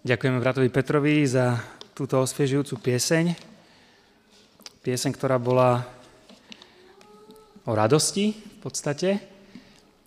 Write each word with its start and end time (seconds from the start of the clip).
Ďakujeme 0.00 0.40
bratovi 0.40 0.72
Petrovi 0.72 1.28
za 1.28 1.60
túto 1.92 2.24
osviežujúcu 2.24 2.88
pieseň. 2.88 3.36
Pieseň, 4.80 5.12
ktorá 5.12 5.36
bola 5.36 5.84
o 7.68 7.76
radosti 7.76 8.32
v 8.32 8.58
podstate. 8.64 9.20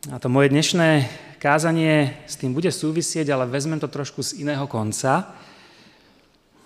A 0.10 0.18
to 0.18 0.34
moje 0.34 0.50
dnešné 0.50 1.06
kázanie 1.38 2.26
s 2.26 2.42
tým 2.42 2.58
bude 2.58 2.74
súvisieť, 2.74 3.38
ale 3.38 3.46
vezmem 3.46 3.78
to 3.78 3.86
trošku 3.86 4.26
z 4.26 4.42
iného 4.42 4.66
konca. 4.66 5.38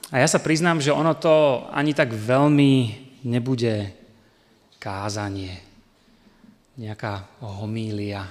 A 0.07 0.23
ja 0.23 0.27
sa 0.31 0.39
priznám, 0.39 0.79
že 0.79 0.95
ono 0.95 1.11
to 1.19 1.67
ani 1.75 1.91
tak 1.91 2.15
veľmi 2.15 2.73
nebude 3.27 3.91
kázanie, 4.79 5.59
nejaká 6.79 7.27
homília, 7.43 8.23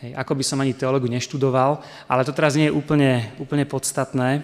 Hej, 0.00 0.16
ako 0.16 0.32
by 0.32 0.44
som 0.48 0.64
ani 0.64 0.72
teológu 0.72 1.12
neštudoval, 1.12 1.84
ale 2.08 2.24
to 2.24 2.32
teraz 2.32 2.56
nie 2.56 2.72
je 2.72 2.76
úplne, 2.76 3.36
úplne 3.36 3.68
podstatné. 3.68 4.40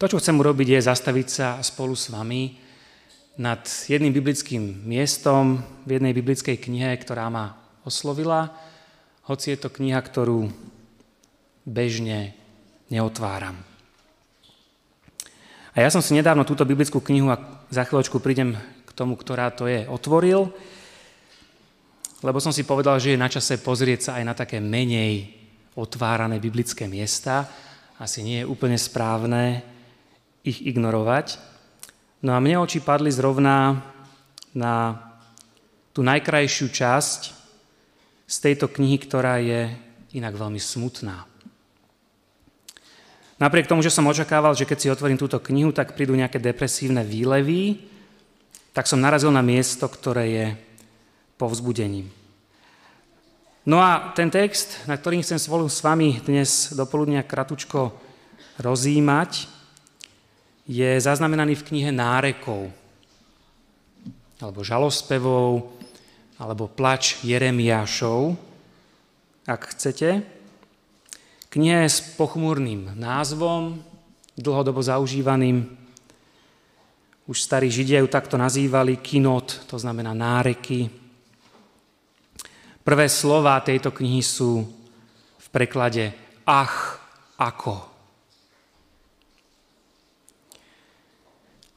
To, 0.00 0.08
čo 0.08 0.16
chcem 0.16 0.40
urobiť, 0.40 0.72
je 0.72 0.88
zastaviť 0.88 1.28
sa 1.28 1.60
spolu 1.60 1.92
s 1.92 2.08
vami 2.08 2.56
nad 3.36 3.60
jedným 3.92 4.08
biblickým 4.08 4.88
miestom 4.88 5.60
v 5.84 6.00
jednej 6.00 6.16
biblickej 6.16 6.56
knihe, 6.56 6.96
ktorá 6.96 7.28
ma 7.28 7.60
oslovila, 7.84 8.56
hoci 9.28 9.52
je 9.52 9.58
to 9.60 9.68
kniha, 9.68 10.00
ktorú 10.00 10.48
bežne 11.68 12.32
neotváram. 12.88 13.60
A 15.76 15.84
ja 15.84 15.92
som 15.92 16.00
si 16.00 16.16
nedávno 16.16 16.48
túto 16.48 16.64
biblickú 16.64 17.04
knihu, 17.04 17.28
a 17.28 17.36
za 17.68 17.84
chvíľočku 17.84 18.16
prídem 18.16 18.56
k 18.88 18.90
tomu, 18.96 19.20
ktorá 19.20 19.52
to 19.52 19.68
je, 19.68 19.84
otvoril 19.92 20.56
lebo 22.22 22.38
som 22.38 22.54
si 22.54 22.62
povedal, 22.62 23.02
že 23.02 23.14
je 23.14 23.20
na 23.20 23.26
čase 23.26 23.58
pozrieť 23.58 24.00
sa 24.08 24.10
aj 24.22 24.24
na 24.24 24.34
také 24.38 24.62
menej 24.62 25.34
otvárané 25.74 26.38
biblické 26.38 26.86
miesta. 26.86 27.50
Asi 27.98 28.22
nie 28.22 28.42
je 28.42 28.48
úplne 28.48 28.78
správne 28.78 29.66
ich 30.46 30.62
ignorovať. 30.62 31.38
No 32.22 32.38
a 32.38 32.42
mne 32.42 32.62
oči 32.62 32.78
padli 32.78 33.10
zrovna 33.10 33.82
na 34.54 34.94
tú 35.90 36.06
najkrajšiu 36.06 36.66
časť 36.70 37.20
z 38.30 38.36
tejto 38.38 38.70
knihy, 38.70 38.96
ktorá 39.02 39.42
je 39.42 39.74
inak 40.14 40.38
veľmi 40.38 40.62
smutná. 40.62 41.26
Napriek 43.42 43.66
tomu, 43.66 43.82
že 43.82 43.90
som 43.90 44.06
očakával, 44.06 44.54
že 44.54 44.62
keď 44.62 44.78
si 44.78 44.92
otvorím 44.92 45.18
túto 45.18 45.42
knihu, 45.42 45.74
tak 45.74 45.98
prídu 45.98 46.14
nejaké 46.14 46.38
depresívne 46.38 47.02
výlevy, 47.02 47.90
tak 48.70 48.86
som 48.86 49.02
narazil 49.02 49.34
na 49.34 49.42
miesto, 49.42 49.84
ktoré 49.90 50.24
je 50.30 50.46
povzbudením. 51.42 52.06
No 53.66 53.82
a 53.82 54.14
ten 54.14 54.30
text, 54.30 54.86
na 54.86 54.94
ktorým 54.94 55.26
chcem 55.26 55.42
spolu 55.42 55.66
s 55.66 55.82
vami 55.82 56.22
dnes 56.22 56.70
dopoludnia 56.70 57.26
kratučko 57.26 57.90
rozímať, 58.62 59.50
je 60.70 60.90
zaznamenaný 61.02 61.58
v 61.58 61.66
knihe 61.66 61.90
Nárekov, 61.90 62.70
alebo 64.38 64.62
žalospevov, 64.62 65.66
alebo 66.38 66.70
plač 66.70 67.18
Jeremiášov, 67.26 68.38
ak 69.46 69.74
chcete. 69.74 70.22
Kniha 71.50 71.86
je 71.86 71.90
s 71.90 72.02
pochmúrnym 72.14 72.94
názvom, 72.94 73.82
dlhodobo 74.38 74.78
zaužívaným. 74.78 75.66
Už 77.26 77.38
starí 77.42 77.70
Židia 77.70 78.02
ju 78.02 78.10
takto 78.10 78.38
nazývali 78.38 78.98
kinot, 78.98 79.70
to 79.70 79.78
znamená 79.78 80.14
náreky, 80.14 81.01
Prvé 82.82 83.06
slova 83.06 83.62
tejto 83.62 83.94
knihy 83.94 84.22
sú 84.22 84.66
v 85.38 85.46
preklade 85.54 86.10
ach, 86.42 86.98
ako. 87.38 87.92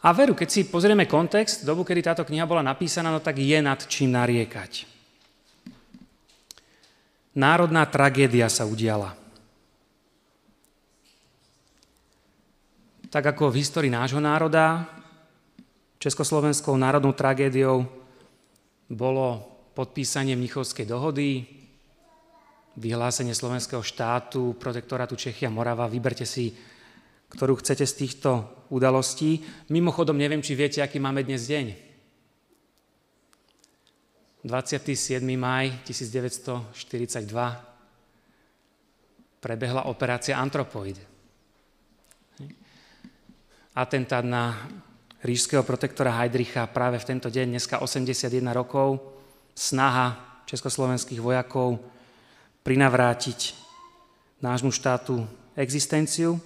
A 0.06 0.14
veru, 0.14 0.38
keď 0.38 0.50
si 0.50 0.70
pozrieme 0.70 1.10
kontext, 1.10 1.66
dobu, 1.66 1.82
kedy 1.82 2.02
táto 2.14 2.26
kniha 2.26 2.46
bola 2.46 2.62
napísaná, 2.62 3.10
no 3.10 3.22
tak 3.22 3.42
je 3.42 3.58
nad 3.58 3.82
čím 3.90 4.14
nariekať. 4.14 4.86
Národná 7.38 7.86
tragédia 7.90 8.46
sa 8.50 8.70
udiala. 8.70 9.18
Tak 13.10 13.34
ako 13.34 13.50
v 13.50 13.60
histórii 13.62 13.90
nášho 13.90 14.22
národa, 14.22 14.86
Československou 15.98 16.78
národnou 16.78 17.18
tragédiou 17.18 17.90
bolo 18.86 19.55
podpísanie 19.76 20.40
Mnichovskej 20.40 20.88
dohody, 20.88 21.44
vyhlásenie 22.80 23.36
slovenského 23.36 23.84
štátu, 23.84 24.56
protektorátu 24.56 25.20
Čechy 25.20 25.44
a 25.44 25.52
Morava. 25.52 25.92
Vyberte 25.92 26.24
si, 26.24 26.56
ktorú 27.28 27.60
chcete 27.60 27.84
z 27.84 27.94
týchto 27.94 28.64
udalostí. 28.72 29.44
Mimochodom, 29.68 30.16
neviem, 30.16 30.40
či 30.40 30.56
viete, 30.56 30.80
aký 30.80 31.00
máme 31.04 31.28
dnes 31.28 31.44
deň. 31.52 31.76
27. 34.48 35.26
maj 35.36 35.84
1942 35.84 37.26
prebehla 39.42 39.90
operácia 39.90 40.38
Antropoid. 40.38 41.02
Atentát 43.76 44.24
na 44.24 44.70
rížského 45.26 45.66
protektora 45.66 46.16
Heidricha 46.22 46.70
práve 46.70 47.02
v 47.02 47.08
tento 47.10 47.28
deň, 47.28 47.58
dneska 47.58 47.82
81 47.82 48.30
rokov, 48.54 49.15
snaha 49.56 50.20
československých 50.46 51.24
vojakov 51.24 51.80
prinavrátiť 52.62 53.56
nášmu 54.44 54.70
štátu 54.70 55.24
existenciu. 55.56 56.38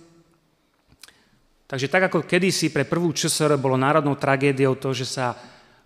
Takže 1.70 1.90
tak 1.90 2.10
ako 2.10 2.26
kedysi 2.26 2.70
pre 2.70 2.86
prvú 2.86 3.14
ČSR 3.14 3.58
bolo 3.58 3.78
národnou 3.78 4.14
tragédiou 4.18 4.78
to, 4.78 4.94
že 4.94 5.06
sa 5.06 5.38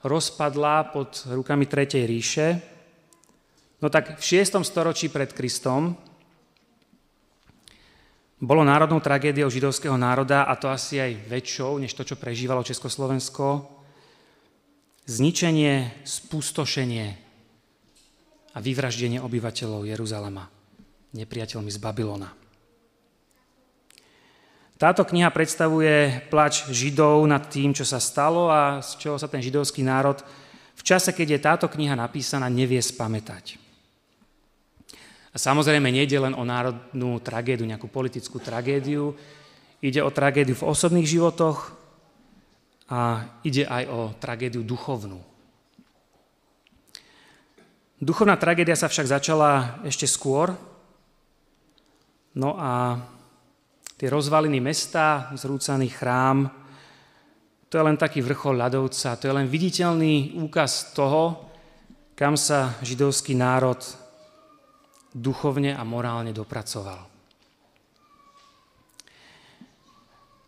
rozpadla 0.04 0.92
pod 0.92 1.24
rukami 1.32 1.64
Tretej 1.64 2.04
ríše, 2.04 2.48
no 3.80 3.88
tak 3.88 4.20
v 4.20 4.24
6. 4.24 4.64
storočí 4.64 5.08
pred 5.08 5.32
Kristom 5.32 5.96
bolo 8.44 8.68
národnou 8.68 9.00
tragédiou 9.00 9.48
židovského 9.48 9.96
národa, 9.96 10.44
a 10.44 10.60
to 10.60 10.68
asi 10.68 11.00
aj 11.00 11.32
väčšou, 11.32 11.80
než 11.80 11.96
to, 11.96 12.04
čo 12.04 12.20
prežívalo 12.20 12.64
Československo, 12.64 13.73
zničenie, 15.04 16.04
spustošenie 16.08 17.08
a 18.54 18.58
vyvraždenie 18.62 19.20
obyvateľov 19.20 19.88
Jeruzalema 19.88 20.48
nepriateľmi 21.14 21.70
z 21.70 21.80
Babylona. 21.80 22.30
Táto 24.82 25.06
kniha 25.08 25.30
predstavuje 25.32 26.28
plač 26.28 26.68
Židov 26.68 27.24
nad 27.30 27.48
tým, 27.48 27.72
čo 27.72 27.88
sa 27.88 28.02
stalo 28.02 28.50
a 28.52 28.82
z 28.84 29.00
čoho 29.00 29.16
sa 29.16 29.32
ten 29.32 29.40
židovský 29.40 29.86
národ 29.86 30.20
v 30.74 30.82
čase, 30.82 31.14
keď 31.14 31.28
je 31.38 31.40
táto 31.40 31.68
kniha 31.70 31.94
napísaná, 31.94 32.50
nevie 32.50 32.82
spamätať. 32.82 33.62
A 35.34 35.38
samozrejme 35.38 35.88
nejde 35.88 36.18
len 36.18 36.34
o 36.34 36.44
národnú 36.44 37.22
tragédiu, 37.22 37.66
nejakú 37.66 37.88
politickú 37.88 38.42
tragédiu, 38.42 39.14
ide 39.80 40.02
o 40.02 40.12
tragédiu 40.12 40.58
v 40.58 40.68
osobných 40.68 41.08
životoch, 41.08 41.83
a 42.94 43.26
ide 43.42 43.66
aj 43.66 43.84
o 43.90 44.00
tragédiu 44.22 44.62
duchovnú. 44.62 45.18
Duchovná 47.98 48.38
tragédia 48.38 48.78
sa 48.78 48.86
však 48.86 49.10
začala 49.10 49.82
ešte 49.82 50.06
skôr. 50.06 50.54
No 52.38 52.54
a 52.54 53.02
tie 53.98 54.14
rozvaliny 54.14 54.62
mesta, 54.62 55.34
zrúcaný 55.34 55.90
chrám, 55.90 56.52
to 57.72 57.82
je 57.82 57.88
len 57.90 57.98
taký 57.98 58.22
vrchol 58.22 58.62
ľadovca, 58.62 59.18
to 59.18 59.26
je 59.26 59.34
len 59.34 59.50
viditeľný 59.50 60.38
úkaz 60.38 60.94
toho, 60.94 61.50
kam 62.14 62.38
sa 62.38 62.78
židovský 62.86 63.34
národ 63.34 63.82
duchovne 65.10 65.74
a 65.74 65.82
morálne 65.82 66.30
dopracoval. 66.30 67.13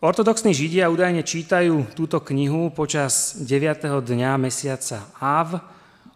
Ortodoxní 0.03 0.51
Židia 0.51 0.91
údajne 0.91 1.23
čítajú 1.23 1.95
túto 1.95 2.19
knihu 2.19 2.67
počas 2.75 3.39
9. 3.39 4.03
dňa 4.03 4.35
mesiaca 4.35 5.07
Av. 5.23 5.55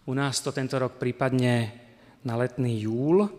U 0.04 0.12
nás 0.12 0.44
to 0.44 0.52
tento 0.52 0.76
rok 0.76 1.00
prípadne 1.00 1.72
na 2.28 2.36
letný 2.36 2.76
júl. 2.84 3.32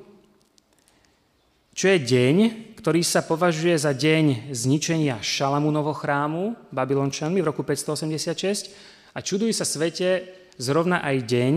Čo 1.77 1.93
je 1.93 1.99
deň, 2.01 2.37
ktorý 2.73 3.05
sa 3.05 3.21
považuje 3.21 3.77
za 3.77 3.93
deň 3.93 4.49
zničenia 4.57 5.21
Šalamúnovo 5.21 5.93
chrámu 5.93 6.57
Babylončanmi 6.73 7.45
v 7.45 7.49
roku 7.53 7.61
586 7.61 8.73
a 9.13 9.21
čudujú 9.21 9.53
sa 9.53 9.69
svete 9.69 10.25
zrovna 10.57 11.05
aj 11.05 11.21
deň 11.21 11.55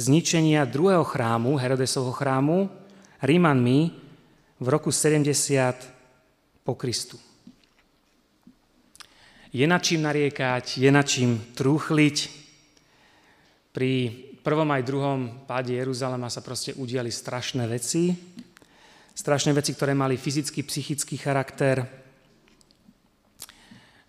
zničenia 0.00 0.64
druhého 0.64 1.04
chrámu, 1.04 1.60
Herodesovho 1.60 2.16
chrámu, 2.16 2.72
Rímanmi 3.20 3.92
v 4.56 4.66
roku 4.72 4.88
70 4.88 5.28
po 6.64 6.72
Kristu. 6.72 7.27
Je 9.48 9.64
nad 9.64 9.80
čím 9.80 10.04
nariekať, 10.04 10.76
je 10.76 10.90
nad 10.92 11.08
čím 11.08 11.40
trúchliť. 11.56 12.16
Pri 13.72 14.12
prvom 14.44 14.68
aj 14.68 14.84
druhom 14.84 15.20
páde 15.48 15.72
Jeruzalema 15.72 16.28
sa 16.28 16.44
proste 16.44 16.76
udiali 16.76 17.08
strašné 17.08 17.64
veci. 17.64 18.12
strašné 19.16 19.56
veci, 19.56 19.72
ktoré 19.72 19.96
mali 19.96 20.20
fyzický, 20.20 20.68
psychický 20.68 21.16
charakter. 21.16 21.80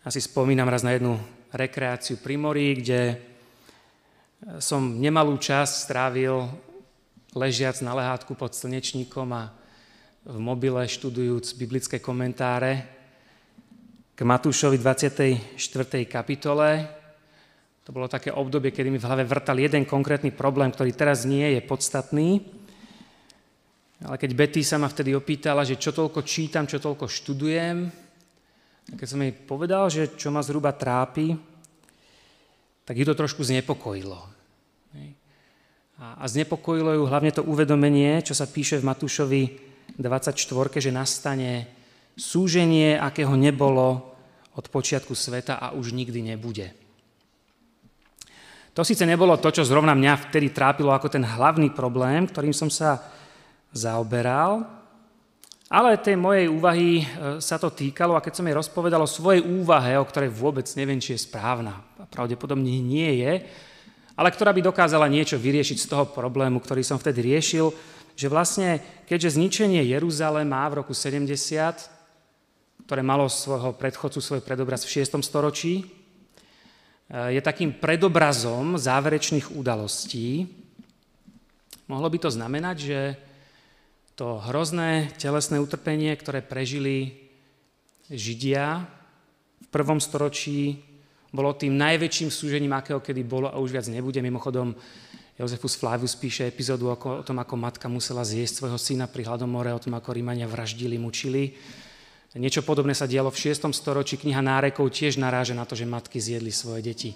Asi 0.03 0.19
spomínam 0.19 0.67
raz 0.67 0.83
na 0.83 0.91
jednu 0.91 1.15
rekreáciu 1.55 2.19
pri 2.19 2.35
mori, 2.35 2.75
kde 2.83 3.23
som 4.59 4.99
nemalú 4.99 5.39
časť 5.39 5.73
strávil 5.87 6.51
ležiac 7.31 7.79
na 7.79 7.95
lehátku 7.95 8.35
pod 8.35 8.51
slnečníkom 8.59 9.31
a 9.31 9.55
v 10.27 10.35
mobile 10.35 10.83
študujúc 10.83 11.55
biblické 11.55 12.03
komentáre 12.03 12.98
k 14.19 14.27
Matúšovi 14.27 14.75
24. 14.75 15.47
kapitole. 16.03 16.83
To 17.87 17.95
bolo 17.95 18.11
také 18.11 18.35
obdobie, 18.35 18.75
kedy 18.75 18.91
mi 18.91 18.99
v 18.99 19.07
hlave 19.07 19.23
vrtal 19.23 19.55
jeden 19.55 19.87
konkrétny 19.87 20.35
problém, 20.35 20.75
ktorý 20.75 20.91
teraz 20.91 21.23
nie 21.23 21.55
je 21.55 21.63
podstatný. 21.63 22.43
Ale 24.03 24.19
keď 24.19 24.35
Betty 24.35 24.59
sa 24.59 24.75
ma 24.75 24.91
vtedy 24.91 25.15
opýtala, 25.15 25.63
že 25.63 25.79
čo 25.79 25.95
toľko 25.95 26.27
čítam, 26.27 26.67
čo 26.67 26.83
toľko 26.83 27.07
študujem, 27.07 27.87
keď 28.99 29.07
som 29.07 29.23
jej 29.23 29.31
povedal, 29.31 29.87
že 29.87 30.11
čo 30.19 30.35
ma 30.35 30.43
zhruba 30.43 30.75
trápi, 30.75 31.39
tak 32.83 32.99
ju 32.99 33.07
to 33.07 33.15
trošku 33.15 33.39
znepokojilo. 33.47 34.19
A 35.95 36.27
znepokojilo 36.27 36.91
ju 36.91 37.03
hlavne 37.07 37.31
to 37.31 37.47
uvedomenie, 37.47 38.19
čo 38.19 38.35
sa 38.35 38.51
píše 38.51 38.83
v 38.83 38.87
Matúšovi 38.91 39.41
24, 39.95 40.35
že 40.75 40.91
nastane 40.91 41.78
súženie, 42.19 42.99
akého 42.99 43.33
nebolo 43.39 44.11
od 44.59 44.67
počiatku 44.67 45.15
sveta 45.15 45.55
a 45.55 45.71
už 45.71 45.95
nikdy 45.95 46.35
nebude. 46.35 46.75
To 48.75 48.83
síce 48.83 49.07
nebolo 49.07 49.39
to, 49.39 49.49
čo 49.49 49.67
zrovna 49.67 49.95
mňa 49.95 50.29
vtedy 50.29 50.51
trápilo 50.51 50.91
ako 50.93 51.07
ten 51.09 51.23
hlavný 51.23 51.71
problém, 51.71 52.27
ktorým 52.27 52.53
som 52.53 52.67
sa 52.67 52.99
zaoberal, 53.71 54.67
ale 55.69 56.01
tej 56.01 56.17
mojej 56.17 56.49
úvahy 56.49 56.89
e, 56.99 57.03
sa 57.37 57.61
to 57.61 57.69
týkalo 57.69 58.17
a 58.17 58.23
keď 58.25 58.41
som 58.41 58.47
jej 58.47 58.57
rozpovedal 58.57 59.05
o 59.05 59.09
svojej 59.09 59.45
úvahe, 59.45 59.99
o 60.01 60.07
ktorej 60.07 60.33
vôbec 60.33 60.65
neviem, 60.73 60.97
či 60.97 61.13
je 61.13 61.25
správna, 61.29 61.85
a 62.01 62.09
pravdepodobne 62.09 62.81
nie 62.81 63.21
je, 63.21 63.45
ale 64.17 64.33
ktorá 64.33 64.49
by 64.49 64.65
dokázala 64.65 65.05
niečo 65.05 65.37
vyriešiť 65.37 65.77
z 65.77 65.89
toho 65.89 66.05
problému, 66.09 66.57
ktorý 66.57 66.81
som 66.81 66.97
vtedy 66.97 67.35
riešil, 67.35 67.69
že 68.17 68.27
vlastne, 68.27 68.81
keďže 69.05 69.37
zničenie 69.37 69.85
Jeruzalema 69.85 70.65
v 70.67 70.83
roku 70.83 70.91
70, 70.91 71.98
ktoré 72.89 73.05
malo 73.05 73.29
svojho 73.29 73.77
predchodcu, 73.77 74.17
svoj 74.17 74.41
predobraz 74.41 74.81
v 74.81 75.05
6. 75.05 75.21
storočí, 75.21 75.85
e, 75.85 77.37
je 77.37 77.41
takým 77.45 77.69
predobrazom 77.69 78.81
záverečných 78.81 79.53
udalostí, 79.53 80.49
mohlo 81.85 82.09
by 82.09 82.17
to 82.17 82.33
znamenať, 82.33 82.77
že 82.81 82.99
to 84.17 84.41
hrozné 84.41 85.13
telesné 85.21 85.61
utrpenie, 85.61 86.09
ktoré 86.17 86.41
prežili 86.41 87.29
Židia 88.09 88.89
v 89.61 89.67
prvom 89.69 90.01
storočí, 90.01 90.81
bolo 91.29 91.53
tým 91.53 91.77
najväčším 91.77 92.33
súžením, 92.33 92.73
akého 92.73 93.05
kedy 93.05 93.21
bolo 93.21 93.53
a 93.53 93.61
už 93.61 93.69
viac 93.69 93.85
nebude. 93.85 94.17
Mimochodom, 94.17 94.73
Jozefus 95.37 95.77
Flavius 95.77 96.17
píše 96.17 96.49
epizódu 96.49 96.89
o 96.89 97.21
tom, 97.21 97.37
ako 97.37 97.53
matka 97.53 97.85
musela 97.85 98.25
zjesť 98.25 98.65
svojho 98.65 98.81
syna 98.81 99.05
pri 99.05 99.29
hladomore, 99.29 99.69
o 99.69 99.77
tom, 99.77 99.93
ako 99.93 100.09
Rímania 100.09 100.49
vraždili, 100.49 100.97
mučili. 100.97 101.53
Niečo 102.37 102.61
podobné 102.61 102.93
sa 102.93 103.09
dialo 103.09 103.33
v 103.33 103.41
6. 103.49 103.73
storočí. 103.73 104.13
Kniha 104.21 104.45
nárekov 104.45 104.93
tiež 104.93 105.17
naráža 105.17 105.57
na 105.57 105.65
to, 105.65 105.73
že 105.73 105.89
matky 105.89 106.21
zjedli 106.21 106.53
svoje 106.53 106.85
deti 106.85 107.11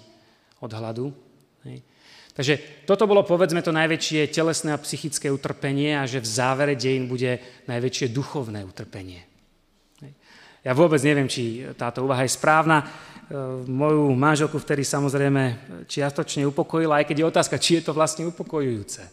od 0.58 0.74
hladu. 0.74 1.14
Hej. 1.62 1.86
Takže 2.34 2.54
toto 2.82 3.06
bolo, 3.06 3.22
povedzme, 3.22 3.62
to 3.62 3.70
najväčšie 3.70 4.34
telesné 4.34 4.74
a 4.74 4.82
psychické 4.82 5.30
utrpenie 5.30 5.94
a 5.94 6.02
že 6.02 6.18
v 6.18 6.26
závere 6.26 6.74
dejín 6.74 7.06
bude 7.06 7.38
najväčšie 7.70 8.10
duchovné 8.10 8.66
utrpenie. 8.66 9.22
Ja 10.64 10.72
vôbec 10.72 10.98
neviem, 11.04 11.28
či 11.28 11.62
táto 11.76 12.02
úvaha 12.02 12.24
je 12.24 12.34
správna. 12.34 12.82
E, 12.82 12.84
moju 13.68 14.10
manželku 14.16 14.56
vtedy 14.56 14.80
samozrejme 14.80 15.42
čiastočne 15.86 16.48
upokojila, 16.48 17.04
aj 17.04 17.12
keď 17.12 17.16
je 17.20 17.30
otázka, 17.30 17.60
či 17.60 17.78
je 17.78 17.82
to 17.86 17.92
vlastne 17.92 18.24
upokojujúce. 18.32 19.04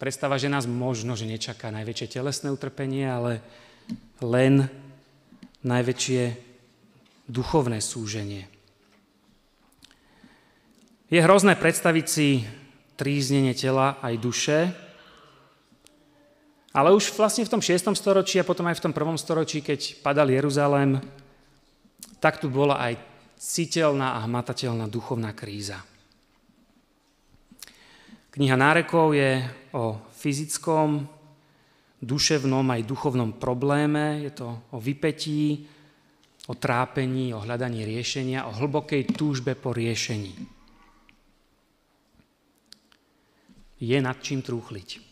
Predstava, 0.00 0.40
že 0.40 0.48
nás 0.48 0.64
možno, 0.64 1.14
že 1.14 1.28
nečaká 1.28 1.68
najväčšie 1.68 2.18
telesné 2.18 2.48
utrpenie, 2.48 3.04
ale 3.06 3.44
len 4.22 4.70
najväčšie 5.66 6.22
duchovné 7.26 7.82
súženie. 7.82 8.46
Je 11.06 11.22
hrozné 11.22 11.54
predstaviť 11.54 12.06
si 12.06 12.42
tríznenie 12.98 13.54
tela 13.54 13.98
aj 14.02 14.14
duše, 14.18 14.58
ale 16.76 16.92
už 16.92 17.14
vlastne 17.16 17.46
v 17.46 17.52
tom 17.56 17.62
6. 17.64 17.94
storočí 17.96 18.36
a 18.36 18.44
potom 18.44 18.68
aj 18.68 18.76
v 18.78 18.84
tom 18.84 18.92
1. 18.92 19.16
storočí, 19.16 19.64
keď 19.64 20.02
padal 20.04 20.28
Jeruzalém, 20.28 21.00
tak 22.20 22.42
tu 22.42 22.52
bola 22.52 22.76
aj 22.82 23.00
citeľná 23.40 24.16
a 24.16 24.24
hmatateľná 24.24 24.88
duchovná 24.88 25.32
kríza. 25.32 25.80
Kniha 28.36 28.56
nárekov 28.60 29.16
je 29.16 29.40
o 29.72 29.96
fyzickom, 30.12 31.08
duševnom 32.02 32.66
aj 32.70 32.88
duchovnom 32.88 33.36
probléme, 33.40 34.24
je 34.26 34.32
to 34.36 34.48
o 34.72 34.78
vypetí, 34.80 35.64
o 36.46 36.54
trápení, 36.54 37.34
o 37.34 37.42
hľadaní 37.42 37.82
riešenia, 37.82 38.46
o 38.46 38.54
hlbokej 38.54 39.16
túžbe 39.16 39.56
po 39.58 39.72
riešení. 39.74 40.56
je 43.80 43.98
nad 44.00 44.16
čím 44.20 44.40
trúchliť. 44.40 45.04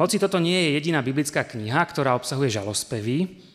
Hoci 0.00 0.16
toto 0.16 0.40
nie 0.40 0.56
je 0.56 0.70
jediná 0.80 1.04
biblická 1.04 1.44
kniha, 1.44 1.80
ktorá 1.84 2.16
obsahuje 2.16 2.56
žalospevy, 2.56 3.48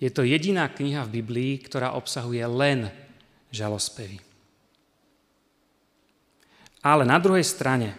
je 0.00 0.08
to 0.08 0.24
jediná 0.24 0.64
kniha 0.68 1.04
v 1.04 1.20
Biblii, 1.20 1.52
ktorá 1.60 1.92
obsahuje 1.92 2.40
len 2.48 2.88
žalospevy. 3.52 4.16
Ale 6.80 7.04
na 7.04 7.20
druhej 7.20 7.44
strane, 7.44 7.92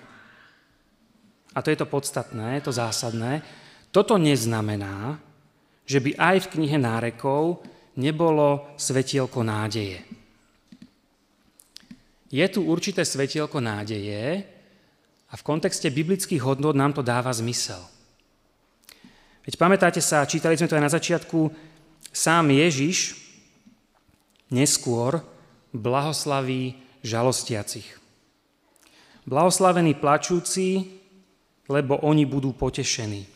a 1.51 1.59
to 1.59 1.69
je 1.69 1.77
to 1.77 1.87
podstatné, 1.87 2.61
to 2.63 2.71
zásadné, 2.71 3.43
toto 3.91 4.15
neznamená, 4.15 5.19
že 5.83 5.99
by 5.99 6.15
aj 6.15 6.37
v 6.47 6.51
knihe 6.57 6.77
nárekov 6.79 7.59
nebolo 7.99 8.71
svetielko 8.79 9.43
nádeje. 9.43 9.99
Je 12.31 12.45
tu 12.47 12.63
určité 12.63 13.03
svetielko 13.03 13.59
nádeje 13.59 14.47
a 15.27 15.33
v 15.35 15.43
kontexte 15.43 15.91
biblických 15.91 16.39
hodnot 16.39 16.79
nám 16.79 16.95
to 16.95 17.03
dáva 17.03 17.35
zmysel. 17.35 17.83
Veď 19.43 19.59
pamätáte 19.59 19.99
sa, 19.99 20.23
čítali 20.23 20.55
sme 20.55 20.71
to 20.71 20.77
aj 20.79 20.85
na 20.87 20.95
začiatku, 20.95 21.51
sám 22.15 22.55
Ježiš 22.55 23.19
neskôr 24.47 25.19
blahoslaví 25.75 26.79
žalostiacich. 27.03 27.99
Blahoslavení 29.27 29.97
plačúci, 29.99 31.00
lebo 31.69 32.01
oni 32.01 32.25
budú 32.25 32.53
potešení. 32.55 33.27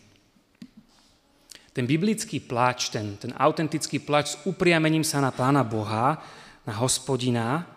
Ten 1.76 1.84
biblický 1.84 2.40
plač, 2.40 2.88
ten, 2.88 3.20
ten 3.20 3.36
autentický 3.36 4.00
plač 4.00 4.32
s 4.32 4.40
upriamením 4.48 5.04
sa 5.04 5.20
na 5.20 5.36
Pána 5.36 5.68
Boha, 5.68 6.24
na 6.64 6.74
hospodina, 6.80 7.68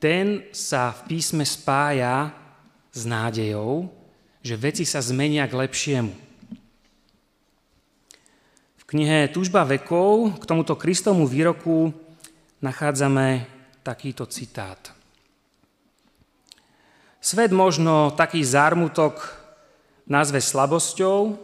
ten 0.00 0.48
sa 0.48 0.96
v 0.96 1.12
písme 1.12 1.44
spája 1.44 2.32
s 2.88 3.04
nádejou, 3.04 3.92
že 4.40 4.56
veci 4.56 4.88
sa 4.88 5.04
zmenia 5.04 5.44
k 5.44 5.58
lepšiemu. 5.60 6.14
V 8.80 8.82
knihe 8.88 9.28
Tužba 9.28 9.68
vekov 9.68 10.40
k 10.40 10.44
tomuto 10.48 10.72
Kristomu 10.72 11.28
výroku 11.28 11.92
nachádzame 12.64 13.44
takýto 13.84 14.24
citát. 14.24 14.95
Svet 17.26 17.50
možno 17.50 18.14
taký 18.14 18.38
zármutok 18.46 19.18
nazve 20.06 20.38
slabosťou, 20.38 21.34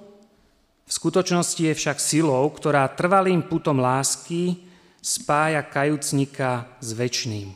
v 0.86 0.92
skutočnosti 0.94 1.58
je 1.58 1.74
však 1.74 1.98
silou, 1.98 2.46
ktorá 2.54 2.86
trvalým 2.86 3.42
putom 3.42 3.82
lásky 3.82 4.62
spája 5.02 5.58
kajúcnika 5.66 6.70
s 6.78 6.94
väčšným. 6.94 7.50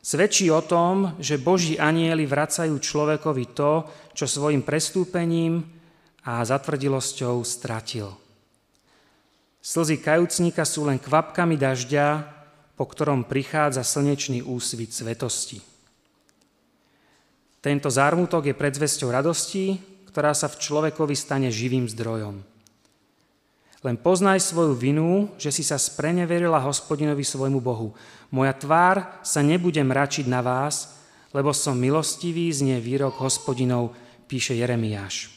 Svedčí 0.00 0.48
o 0.48 0.64
tom, 0.64 1.20
že 1.20 1.36
Boží 1.36 1.76
anieli 1.76 2.24
vracajú 2.24 2.72
človekovi 2.80 3.52
to, 3.52 3.84
čo 4.16 4.24
svojim 4.24 4.64
prestúpením 4.64 5.60
a 6.24 6.40
zatvrdilosťou 6.40 7.44
stratil. 7.44 8.08
Slzy 9.60 10.00
kajúcnika 10.00 10.64
sú 10.64 10.88
len 10.88 10.96
kvapkami 10.96 11.60
dažďa, 11.60 12.24
po 12.72 12.88
ktorom 12.88 13.28
prichádza 13.28 13.84
slnečný 13.84 14.40
úsvit 14.40 14.96
svetosti. 14.96 15.60
Tento 17.60 17.92
zármutok 17.92 18.48
je 18.48 18.56
predzvesťou 18.56 19.12
radosti, 19.12 19.76
ktorá 20.08 20.32
sa 20.32 20.48
v 20.48 20.58
človekovi 20.58 21.12
stane 21.12 21.52
živým 21.52 21.84
zdrojom. 21.84 22.40
Len 23.80 23.96
poznaj 23.96 24.44
svoju 24.44 24.76
vinu, 24.76 25.32
že 25.40 25.48
si 25.52 25.64
sa 25.64 25.80
spreneverila 25.80 26.60
hospodinovi 26.60 27.24
svojmu 27.24 27.60
Bohu. 27.64 27.96
Moja 28.28 28.52
tvár 28.52 29.24
sa 29.24 29.40
nebude 29.40 29.80
mračiť 29.80 30.28
na 30.28 30.44
vás, 30.44 31.00
lebo 31.32 31.52
som 31.56 31.76
milostivý, 31.76 32.52
znie 32.52 32.76
výrok 32.80 33.16
hospodinov, 33.20 33.96
píše 34.28 34.56
Jeremiáš. 34.56 35.32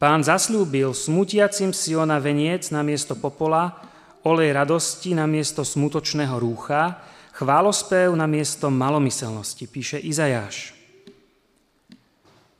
Pán 0.00 0.24
zaslúbil 0.24 0.96
smutiacim 0.96 1.76
Siona 1.76 2.16
veniec 2.18 2.72
na 2.72 2.80
miesto 2.80 3.12
popola, 3.14 3.84
olej 4.24 4.56
radosti 4.56 5.12
na 5.12 5.28
miesto 5.28 5.60
smutočného 5.60 6.40
rúcha, 6.40 6.98
chválospev 7.40 8.12
na 8.12 8.28
miesto 8.28 8.68
malomyselnosti, 8.68 9.64
píše 9.64 9.96
Izajáš. 9.96 10.76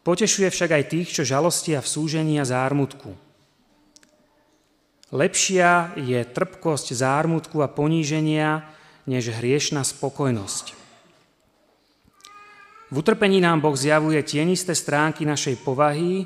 Potešuje 0.01 0.49
však 0.49 0.71
aj 0.73 0.85
tých, 0.89 1.09
čo 1.21 1.29
žalostia 1.29 1.85
v 1.85 1.93
súžení 1.93 2.41
a 2.41 2.49
zármutku. 2.49 3.13
Lepšia 5.13 5.93
je 6.01 6.25
trpkosť 6.25 6.97
zármutku 6.97 7.61
a 7.61 7.69
poníženia, 7.69 8.65
než 9.05 9.29
hriešna 9.37 9.85
spokojnosť. 9.85 10.73
V 12.89 12.95
utrpení 12.97 13.45
nám 13.45 13.61
Boh 13.61 13.77
zjavuje 13.77 14.25
tienisté 14.25 14.73
stránky 14.73 15.29
našej 15.29 15.61
povahy, 15.61 16.25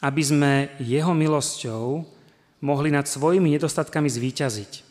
aby 0.00 0.22
sme 0.24 0.52
jeho 0.80 1.12
milosťou 1.12 2.08
mohli 2.64 2.88
nad 2.88 3.04
svojimi 3.04 3.52
nedostatkami 3.52 4.08
zvíťaziť. 4.08 4.85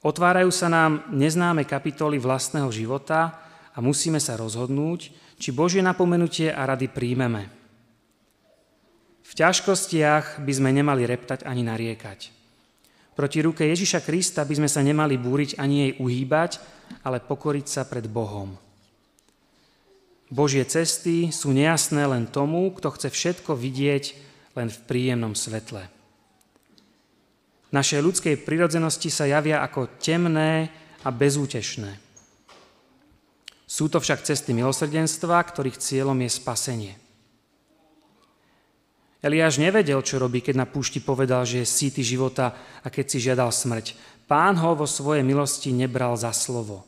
Otvárajú 0.00 0.48
sa 0.48 0.72
nám 0.72 1.04
neznáme 1.12 1.68
kapitoly 1.68 2.16
vlastného 2.16 2.72
života 2.72 3.36
a 3.76 3.84
musíme 3.84 4.16
sa 4.16 4.32
rozhodnúť, 4.40 5.12
či 5.36 5.52
Božie 5.52 5.84
napomenutie 5.84 6.48
a 6.48 6.64
rady 6.64 6.88
príjmeme. 6.88 7.52
V 9.20 9.32
ťažkostiach 9.36 10.40
by 10.40 10.52
sme 10.56 10.72
nemali 10.72 11.04
reptať 11.04 11.44
ani 11.44 11.62
nariekať. 11.68 12.32
Proti 13.12 13.38
ruke 13.44 13.68
Ježiša 13.68 14.00
Krista 14.00 14.40
by 14.48 14.64
sme 14.64 14.68
sa 14.72 14.80
nemali 14.80 15.20
búriť 15.20 15.60
ani 15.60 15.76
jej 15.84 15.92
uhýbať, 16.00 16.50
ale 17.04 17.20
pokoriť 17.20 17.66
sa 17.68 17.82
pred 17.84 18.08
Bohom. 18.08 18.56
Božie 20.32 20.64
cesty 20.64 21.28
sú 21.28 21.52
nejasné 21.52 22.08
len 22.08 22.24
tomu, 22.24 22.72
kto 22.72 22.94
chce 22.96 23.12
všetko 23.12 23.52
vidieť 23.52 24.04
len 24.56 24.72
v 24.72 24.78
príjemnom 24.88 25.36
svetle. 25.36 25.99
Našej 27.70 28.00
ľudskej 28.02 28.34
prirodzenosti 28.42 29.14
sa 29.14 29.30
javia 29.30 29.62
ako 29.62 30.02
temné 30.02 30.74
a 31.06 31.08
bezútešné. 31.14 32.10
Sú 33.70 33.86
to 33.86 34.02
však 34.02 34.26
cesty 34.26 34.50
milosrdenstva, 34.50 35.38
ktorých 35.38 35.78
cieľom 35.78 36.18
je 36.26 36.30
spasenie. 36.34 36.94
Eliáš 39.22 39.62
nevedel, 39.62 40.02
čo 40.02 40.18
robí, 40.18 40.42
keď 40.42 40.64
na 40.64 40.66
púšti 40.66 40.98
povedal, 40.98 41.46
že 41.46 41.62
je 41.62 41.68
síty 41.68 42.02
života 42.02 42.56
a 42.82 42.90
keď 42.90 43.04
si 43.06 43.18
žiadal 43.22 43.54
smrť. 43.54 43.94
Pán 44.26 44.58
ho 44.58 44.74
vo 44.74 44.88
svojej 44.90 45.22
milosti 45.22 45.70
nebral 45.70 46.16
za 46.18 46.34
slovo. 46.34 46.82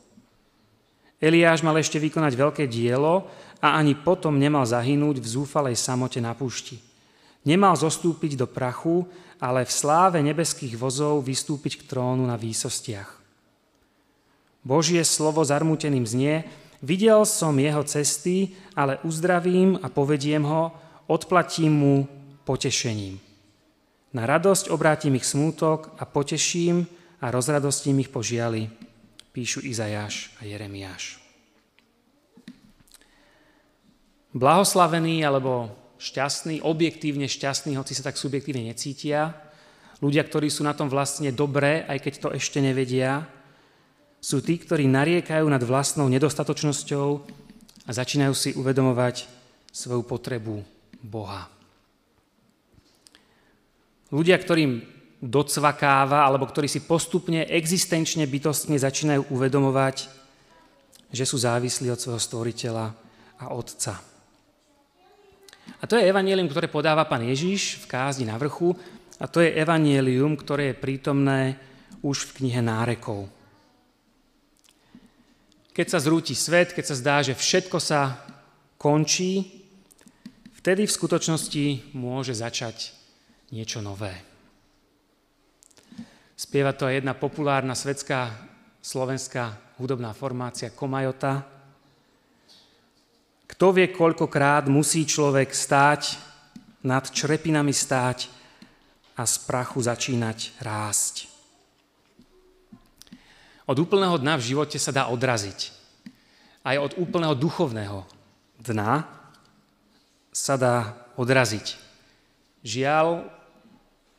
Eliáš 1.23 1.63
mal 1.63 1.79
ešte 1.79 2.01
vykonať 2.03 2.35
veľké 2.35 2.63
dielo 2.67 3.31
a 3.63 3.79
ani 3.79 3.95
potom 3.95 4.35
nemal 4.35 4.67
zahynúť 4.67 5.23
v 5.23 5.27
zúfalej 5.39 5.79
samote 5.79 6.19
na 6.19 6.35
púšti. 6.35 6.92
Nemal 7.43 7.75
zostúpiť 7.75 8.39
do 8.39 8.47
prachu, 8.47 9.03
ale 9.43 9.67
v 9.67 9.71
sláve 9.71 10.23
nebeských 10.23 10.79
vozov 10.79 11.27
vystúpiť 11.27 11.83
k 11.83 11.87
trónu 11.91 12.23
na 12.23 12.39
výsostiach. 12.39 13.19
Božie 14.63 15.03
slovo 15.03 15.43
zarmúteným 15.43 16.07
znie, 16.07 16.47
videl 16.79 17.27
som 17.27 17.59
jeho 17.59 17.83
cesty, 17.83 18.55
ale 18.79 18.95
uzdravím 19.03 19.75
a 19.83 19.91
povediem 19.91 20.47
ho, 20.47 20.71
odplatím 21.11 21.73
mu 21.75 21.95
potešením. 22.47 23.19
Na 24.15 24.23
radosť 24.23 24.71
obrátim 24.71 25.19
ich 25.19 25.27
smútok 25.27 25.99
a 25.99 26.07
poteším 26.07 26.87
a 27.19 27.27
rozradostím 27.27 27.99
ich 27.99 28.07
požiali 28.07 28.71
píšu 29.33 29.65
Izajáš 29.65 30.31
a 30.39 30.45
Jeremiáš. 30.45 31.17
Blahoslavení 34.31 35.25
alebo 35.25 35.73
šťastní, 36.03 36.59
objektívne 36.59 37.31
šťastní, 37.31 37.79
hoci 37.79 37.95
sa 37.95 38.11
tak 38.11 38.19
subjektívne 38.19 38.67
necítia, 38.67 39.31
ľudia, 40.03 40.27
ktorí 40.27 40.51
sú 40.51 40.67
na 40.67 40.75
tom 40.75 40.91
vlastne 40.91 41.31
dobré, 41.31 41.87
aj 41.87 42.03
keď 42.03 42.13
to 42.19 42.29
ešte 42.35 42.59
nevedia, 42.59 43.23
sú 44.19 44.43
tí, 44.43 44.59
ktorí 44.59 44.83
nariekajú 44.87 45.47
nad 45.47 45.63
vlastnou 45.63 46.11
nedostatočnosťou 46.11 47.07
a 47.87 47.91
začínajú 47.91 48.33
si 48.35 48.49
uvedomovať 48.55 49.27
svoju 49.71 50.03
potrebu 50.03 50.59
Boha. 50.99 51.47
Ľudia, 54.11 54.39
ktorým 54.39 54.83
docvakáva, 55.23 56.27
alebo 56.27 56.47
ktorí 56.47 56.67
si 56.67 56.83
postupne 56.83 57.47
existenčne 57.47 58.27
bytostne 58.27 58.75
začínajú 58.75 59.31
uvedomovať, 59.31 60.11
že 61.15 61.23
sú 61.23 61.39
závislí 61.39 61.87
od 61.91 61.99
svojho 61.99 62.19
stvoriteľa 62.19 62.85
a 63.39 63.45
Otca. 63.55 64.12
A 65.79 65.87
to 65.87 65.99
je 65.99 66.07
evanielium, 66.07 66.47
ktoré 66.47 66.71
podáva 66.71 67.03
pán 67.03 67.23
Ježiš 67.27 67.83
v 67.83 67.91
kázni 67.91 68.23
na 68.23 68.39
vrchu 68.39 68.71
a 69.19 69.27
to 69.27 69.43
je 69.43 69.51
evanielium, 69.51 70.39
ktoré 70.39 70.71
je 70.71 70.81
prítomné 70.81 71.59
už 72.03 72.31
v 72.31 72.43
knihe 72.43 72.61
nárekov. 72.63 73.27
Keď 75.73 75.87
sa 75.89 75.99
zrúti 75.99 76.37
svet, 76.37 76.71
keď 76.71 76.85
sa 76.85 76.95
zdá, 76.99 77.15
že 77.25 77.33
všetko 77.33 77.77
sa 77.81 78.21
končí, 78.77 79.63
vtedy 80.59 80.85
v 80.85 80.95
skutočnosti 80.95 81.95
môže 81.97 82.37
začať 82.37 82.93
niečo 83.49 83.81
nové. 83.81 84.13
Spieva 86.33 86.75
to 86.75 86.89
aj 86.89 87.01
jedna 87.01 87.15
populárna 87.15 87.73
svetská 87.73 88.35
slovenská 88.83 89.77
hudobná 89.79 90.11
formácia 90.11 90.75
Komajota. 90.75 91.52
Kto 93.53 93.69
vie, 93.69 93.93
koľkokrát 93.93 94.65
musí 94.65 95.05
človek 95.05 95.53
stáť, 95.53 96.33
nad 96.83 97.07
črepinami 97.07 97.71
stáť 97.71 98.27
a 99.15 99.23
z 99.23 99.35
prachu 99.47 99.79
začínať 99.79 100.51
rásť. 100.59 101.31
Od 103.63 103.77
úplného 103.79 104.19
dna 104.19 104.35
v 104.35 104.45
živote 104.51 104.75
sa 104.75 104.91
dá 104.91 105.07
odraziť. 105.07 105.71
Aj 106.67 106.75
od 106.75 106.99
úplného 106.99 107.31
duchovného 107.31 108.03
dna 108.59 109.07
sa 110.35 110.59
dá 110.59 110.91
odraziť. 111.15 111.79
Žiaľ, 112.67 113.31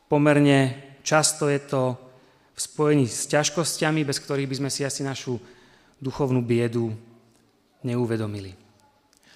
pomerne 0.09 0.73
často 1.05 1.45
je 1.45 1.61
to 1.61 1.99
v 2.55 2.59
spojení 2.61 3.05
s 3.05 3.29
ťažkosťami, 3.29 4.01
bez 4.01 4.17
ktorých 4.17 4.49
by 4.49 4.55
sme 4.57 4.69
si 4.73 4.81
asi 4.81 5.05
našu 5.05 5.37
duchovnú 6.01 6.41
biedu 6.41 6.95
neuvedomili. 7.85 8.64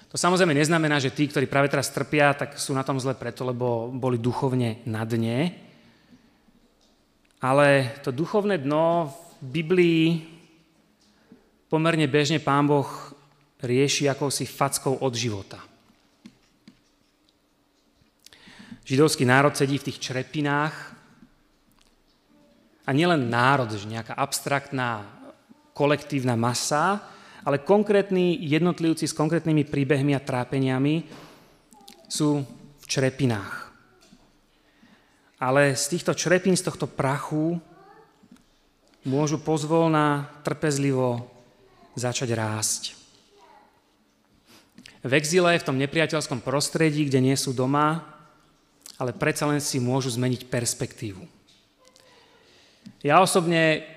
To 0.09 0.17
samozrejme 0.17 0.57
neznamená, 0.57 0.97
že 0.97 1.13
tí, 1.13 1.29
ktorí 1.29 1.45
práve 1.45 1.69
teraz 1.69 1.93
trpia, 1.93 2.33
tak 2.33 2.57
sú 2.57 2.73
na 2.73 2.81
tom 2.81 2.97
zle 2.97 3.13
preto, 3.13 3.45
lebo 3.45 3.93
boli 3.93 4.17
duchovne 4.17 4.81
na 4.89 5.05
dne. 5.05 5.53
Ale 7.45 7.93
to 8.01 8.09
duchovné 8.09 8.57
dno 8.57 9.13
v 9.39 9.61
Biblii 9.61 10.05
pomerne 11.69 12.09
bežne 12.09 12.41
Pán 12.41 12.65
Boh 12.65 12.89
rieši 13.61 14.09
akousi 14.09 14.49
fackou 14.49 14.97
od 14.97 15.13
života. 15.13 15.61
Židovský 18.89 19.29
národ 19.29 19.53
sedí 19.53 19.77
v 19.77 19.93
tých 19.93 20.01
črepinách 20.01 20.73
a 22.81 22.89
nielen 22.89 23.29
národ, 23.29 23.69
že 23.69 23.85
nejaká 23.85 24.17
abstraktná 24.17 25.05
kolektívna 25.77 26.33
masa, 26.33 26.97
ale 27.43 27.63
konkrétni 27.63 28.35
jednotlivci 28.39 29.07
s 29.07 29.15
konkrétnymi 29.15 29.63
príbehmi 29.67 30.15
a 30.15 30.23
trápeniami 30.23 31.07
sú 32.09 32.43
v 32.79 32.85
črepinách. 32.89 33.71
Ale 35.39 35.71
z 35.77 35.95
týchto 35.95 36.11
črepín, 36.11 36.57
z 36.59 36.67
tohto 36.67 36.83
prachu 36.83 37.63
môžu 39.07 39.39
pozvolná, 39.39 40.27
trpezlivo 40.43 41.23
začať 41.95 42.29
rásť. 42.35 42.83
V 44.99 45.11
exile, 45.15 45.55
v 45.55 45.63
tom 45.63 45.79
nepriateľskom 45.79 46.43
prostredí, 46.43 47.07
kde 47.07 47.23
nie 47.23 47.37
sú 47.39 47.55
doma, 47.55 48.03
ale 48.99 49.15
predsa 49.15 49.47
len 49.47 49.63
si 49.63 49.79
môžu 49.79 50.11
zmeniť 50.11 50.51
perspektívu. 50.51 51.23
Ja 52.99 53.23
osobne 53.23 53.87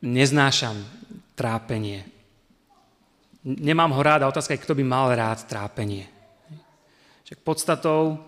neznášam 0.00 0.80
trápenie. 1.36 2.08
Nemám 3.44 3.96
ho 3.96 4.00
rád 4.04 4.22
a 4.22 4.30
otázka 4.30 4.52
je, 4.52 4.64
kto 4.64 4.76
by 4.76 4.84
mal 4.84 5.08
rád 5.16 5.48
trápenie. 5.48 6.04
Však 7.24 7.40
podstatou 7.40 8.20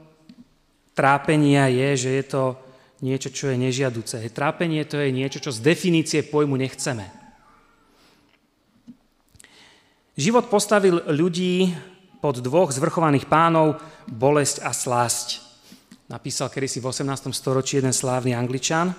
trápenia 0.97 1.69
je, 1.69 2.09
že 2.09 2.11
je 2.17 2.25
to 2.25 2.43
niečo, 3.05 3.29
čo 3.29 3.53
je 3.53 3.61
nežiaduce. 3.61 4.17
Trápenie 4.33 4.87
to 4.89 4.97
je 4.97 5.13
niečo, 5.13 5.43
čo 5.43 5.53
z 5.53 5.61
definície 5.61 6.25
pojmu 6.25 6.57
nechceme. 6.57 7.11
Život 10.17 10.49
postavil 10.49 11.03
ľudí 11.09 11.73
pod 12.23 12.39
dvoch 12.39 12.71
zvrchovaných 12.71 13.27
pánov, 13.27 13.83
bolesť 14.07 14.63
a 14.63 14.71
slásť. 14.71 15.43
Napísal 16.07 16.53
kedysi 16.53 16.79
v 16.79 16.89
18. 16.93 17.33
storočí 17.33 17.81
jeden 17.81 17.93
slávny 17.93 18.37
angličan. 18.37 18.95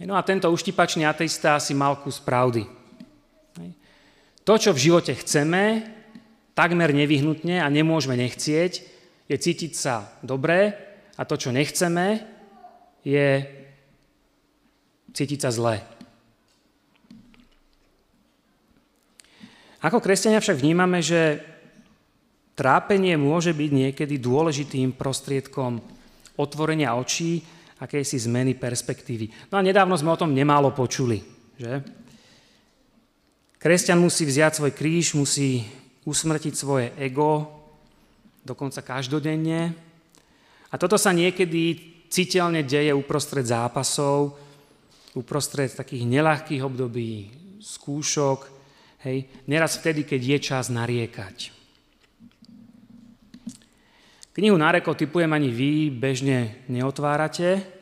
No 0.00 0.16
a 0.16 0.22
tento 0.24 0.48
uštipačný 0.48 1.04
ateista 1.04 1.60
si 1.60 1.76
mal 1.76 2.00
kus 2.00 2.20
pravdy. 2.22 2.79
To, 4.48 4.54
čo 4.56 4.72
v 4.72 4.82
živote 4.90 5.12
chceme, 5.14 5.84
takmer 6.56 6.92
nevyhnutne 6.92 7.60
a 7.60 7.68
nemôžeme 7.68 8.16
nechcieť, 8.16 8.84
je 9.30 9.36
cítiť 9.36 9.72
sa 9.76 10.10
dobre 10.26 10.74
a 11.14 11.22
to, 11.22 11.38
čo 11.38 11.54
nechceme, 11.54 12.24
je 13.06 13.46
cítiť 15.14 15.38
sa 15.40 15.50
zle. 15.54 15.76
Ako 19.80 20.02
kresťania 20.02 20.44
však 20.44 20.60
vnímame, 20.60 21.00
že 21.00 21.40
trápenie 22.52 23.16
môže 23.16 23.56
byť 23.56 23.70
niekedy 23.72 24.20
dôležitým 24.20 24.92
prostriedkom 24.92 25.80
otvorenia 26.36 26.92
očí, 26.92 27.40
akejsi 27.80 28.28
zmeny 28.28 28.52
perspektívy. 28.60 29.48
No 29.48 29.56
a 29.56 29.64
nedávno 29.64 29.96
sme 29.96 30.12
o 30.12 30.20
tom 30.20 30.36
nemálo 30.36 30.76
počuli, 30.76 31.24
že? 31.56 31.99
Kresťan 33.60 34.00
musí 34.00 34.24
vziať 34.24 34.56
svoj 34.56 34.72
kríž, 34.72 35.12
musí 35.12 35.68
usmrtiť 36.08 36.54
svoje 36.56 36.96
ego, 36.96 37.44
dokonca 38.40 38.80
každodenne. 38.80 39.76
A 40.72 40.74
toto 40.80 40.96
sa 40.96 41.12
niekedy 41.12 41.76
citeľne 42.08 42.64
deje 42.64 42.88
uprostred 42.96 43.44
zápasov, 43.44 44.32
uprostred 45.12 45.76
takých 45.76 46.08
nelahkých 46.08 46.64
období, 46.64 47.28
skúšok, 47.60 48.48
hej, 49.04 49.28
neraz 49.44 49.76
vtedy, 49.76 50.08
keď 50.08 50.20
je 50.24 50.38
čas 50.40 50.72
nariekať. 50.72 51.52
Knihu 54.32 54.56
nárekov 54.56 54.96
typujem 54.96 55.28
ani 55.36 55.52
vy 55.52 55.92
bežne 55.92 56.64
neotvárate. 56.64 57.79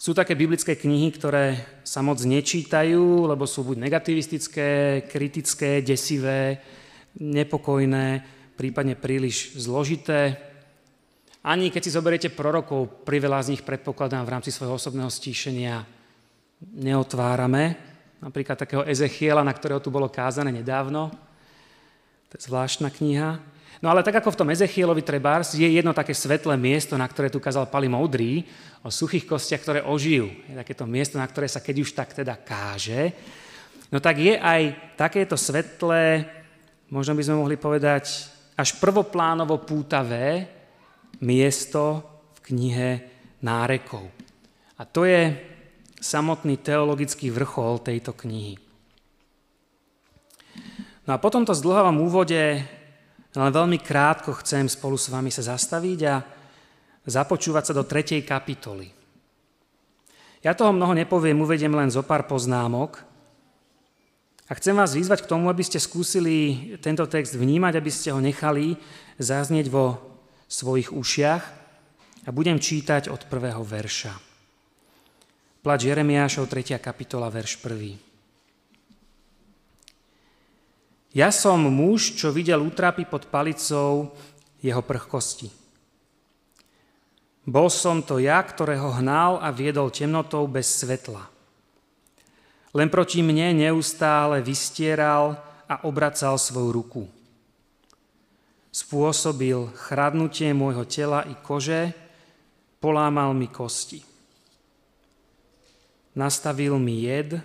Sú 0.00 0.16
také 0.16 0.32
biblické 0.32 0.80
knihy, 0.80 1.12
ktoré 1.12 1.60
sa 1.84 2.00
moc 2.00 2.24
nečítajú, 2.24 3.28
lebo 3.28 3.44
sú 3.44 3.68
buď 3.68 3.84
negativistické, 3.84 5.04
kritické, 5.04 5.84
desivé, 5.84 6.56
nepokojné, 7.20 8.24
prípadne 8.56 8.96
príliš 8.96 9.60
zložité. 9.60 10.40
Ani 11.44 11.68
keď 11.68 11.82
si 11.84 11.92
zoberiete 11.92 12.32
prorokov, 12.32 13.04
priveľa 13.04 13.44
z 13.44 13.50
nich 13.52 13.60
predpokladám 13.60 14.24
v 14.24 14.32
rámci 14.40 14.48
svojho 14.48 14.80
osobného 14.80 15.12
stíšenia 15.12 15.84
neotvárame. 16.80 17.76
Napríklad 18.24 18.56
takého 18.56 18.88
Ezechiela, 18.88 19.44
na 19.44 19.52
ktorého 19.52 19.84
tu 19.84 19.92
bolo 19.92 20.08
kázané 20.08 20.48
nedávno. 20.48 21.12
To 22.32 22.40
je 22.40 22.48
zvláštna 22.48 22.88
kniha. 22.88 23.36
No 23.80 23.88
ale 23.88 24.04
tak 24.04 24.20
ako 24.20 24.36
v 24.36 24.38
tom 24.44 24.52
Ezechielovi 24.52 25.00
Trebárs 25.00 25.56
je 25.56 25.64
jedno 25.64 25.96
také 25.96 26.12
svetlé 26.12 26.52
miesto, 26.60 27.00
na 27.00 27.08
ktoré 27.08 27.32
tu 27.32 27.40
kázal 27.40 27.64
Pali 27.64 27.88
Moudrý, 27.88 28.44
o 28.84 28.92
suchých 28.92 29.24
kostiach, 29.24 29.64
ktoré 29.64 29.80
ožijú. 29.80 30.28
Je 30.48 30.52
takéto 30.52 30.84
miesto, 30.84 31.16
na 31.16 31.24
ktoré 31.24 31.48
sa 31.48 31.64
keď 31.64 31.76
už 31.80 31.96
tak 31.96 32.12
teda 32.12 32.36
káže. 32.36 33.16
No 33.88 33.96
tak 33.96 34.20
je 34.20 34.36
aj 34.36 34.94
takéto 35.00 35.32
svetlé, 35.40 36.28
možno 36.92 37.16
by 37.16 37.24
sme 37.24 37.40
mohli 37.40 37.56
povedať, 37.56 38.28
až 38.52 38.76
prvoplánovo 38.76 39.64
pútavé 39.64 40.44
miesto 41.24 42.04
v 42.36 42.52
knihe 42.52 42.90
nárekov. 43.40 44.04
A 44.76 44.84
to 44.84 45.08
je 45.08 45.32
samotný 46.00 46.60
teologický 46.60 47.32
vrchol 47.32 47.80
tejto 47.80 48.12
knihy. 48.12 48.60
No 51.08 51.16
a 51.16 51.18
po 51.20 51.32
tomto 51.32 51.56
zdlhavom 51.56 52.00
úvode 52.04 52.60
len 53.30 53.50
veľmi 53.54 53.78
krátko 53.78 54.34
chcem 54.42 54.66
spolu 54.66 54.98
s 54.98 55.06
vami 55.06 55.30
sa 55.30 55.54
zastaviť 55.54 56.00
a 56.10 56.14
započúvať 57.06 57.70
sa 57.70 57.76
do 57.76 57.86
tretej 57.86 58.26
kapitoly. 58.26 58.90
Ja 60.40 60.56
toho 60.56 60.72
mnoho 60.72 60.96
nepoviem, 60.96 61.38
uvediem 61.38 61.70
len 61.70 61.92
zo 61.92 62.02
pár 62.02 62.24
poznámok 62.26 63.04
a 64.50 64.52
chcem 64.58 64.74
vás 64.74 64.96
vyzvať 64.96 65.22
k 65.22 65.30
tomu, 65.30 65.46
aby 65.46 65.62
ste 65.62 65.78
skúsili 65.78 66.74
tento 66.82 67.06
text 67.06 67.38
vnímať, 67.38 67.78
aby 67.78 67.90
ste 67.92 68.10
ho 68.10 68.18
nechali 68.18 68.74
zaznieť 69.20 69.70
vo 69.70 70.00
svojich 70.50 70.90
ušiach 70.90 71.42
a 72.26 72.28
budem 72.34 72.58
čítať 72.58 73.12
od 73.12 73.30
prvého 73.30 73.62
verša. 73.62 74.10
Plač 75.60 75.86
Jeremiášov, 75.86 76.48
3. 76.48 76.80
kapitola, 76.80 77.28
verš 77.28 77.60
1. 77.62 78.09
Ja 81.10 81.34
som 81.34 81.66
muž, 81.66 82.14
čo 82.14 82.30
videl 82.30 82.62
útrapy 82.62 83.02
pod 83.06 83.26
palicou 83.26 84.14
jeho 84.62 84.82
prchkosti. 84.84 85.50
Bol 87.44 87.66
som 87.66 88.04
to 88.04 88.22
ja, 88.22 88.38
ktorého 88.38 88.94
hnal 89.00 89.42
a 89.42 89.50
viedol 89.50 89.90
temnotou 89.90 90.46
bez 90.46 90.70
svetla. 90.70 91.26
Len 92.70 92.86
proti 92.86 93.26
mne 93.26 93.66
neustále 93.66 94.38
vystieral 94.38 95.34
a 95.66 95.82
obracal 95.82 96.38
svoju 96.38 96.70
ruku 96.70 97.02
spôsobil 98.70 99.66
chradnutie 99.74 100.54
môjho 100.54 100.86
tela 100.86 101.26
i 101.26 101.34
kože, 101.34 101.90
polámal 102.78 103.34
mi 103.34 103.50
kosti. 103.50 104.02
Nastavil 106.14 106.78
mi 106.78 107.06
jed 107.06 107.38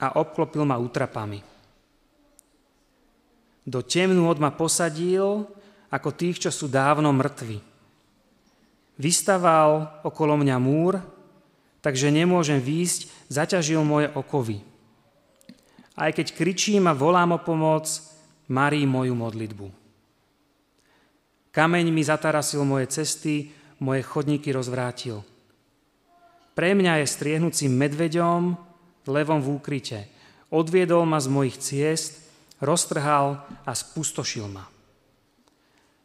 a 0.00 0.06
obklopil 0.20 0.64
ma 0.64 0.76
útrapami. 0.80 1.53
Do 3.64 3.80
temnú 3.80 4.28
od 4.28 4.36
ma 4.36 4.52
posadil 4.52 5.48
ako 5.88 6.10
tých, 6.12 6.48
čo 6.48 6.50
sú 6.52 6.68
dávno 6.68 7.12
mŕtvi. 7.16 7.58
Vystaval 9.00 10.04
okolo 10.06 10.38
mňa 10.38 10.56
múr, 10.60 11.00
takže 11.80 12.12
nemôžem 12.12 12.60
výjsť, 12.60 13.30
zaťažil 13.32 13.80
moje 13.82 14.12
okovy. 14.12 14.62
Aj 15.94 16.10
keď 16.10 16.34
kričím 16.34 16.90
a 16.90 16.94
volám 16.96 17.36
o 17.36 17.40
pomoc, 17.40 17.86
marí 18.50 18.82
moju 18.84 19.14
modlitbu. 19.14 19.66
Kameň 21.54 21.86
mi 21.94 22.02
zatarasil 22.02 22.66
moje 22.66 22.90
cesty, 22.90 23.54
moje 23.78 24.02
chodníky 24.02 24.50
rozvrátil. 24.50 25.22
Pre 26.54 26.70
mňa 26.74 27.02
je 27.02 27.06
striehnúcim 27.06 27.70
medveďom 27.70 28.58
levom 29.06 29.40
v 29.42 29.48
úkryte. 29.54 30.10
Odviedol 30.50 31.06
ma 31.06 31.22
z 31.22 31.30
mojich 31.30 31.58
ciest, 31.58 32.23
roztrhal 32.62 33.42
a 33.66 33.72
spustošil 33.72 34.46
ma. 34.50 34.66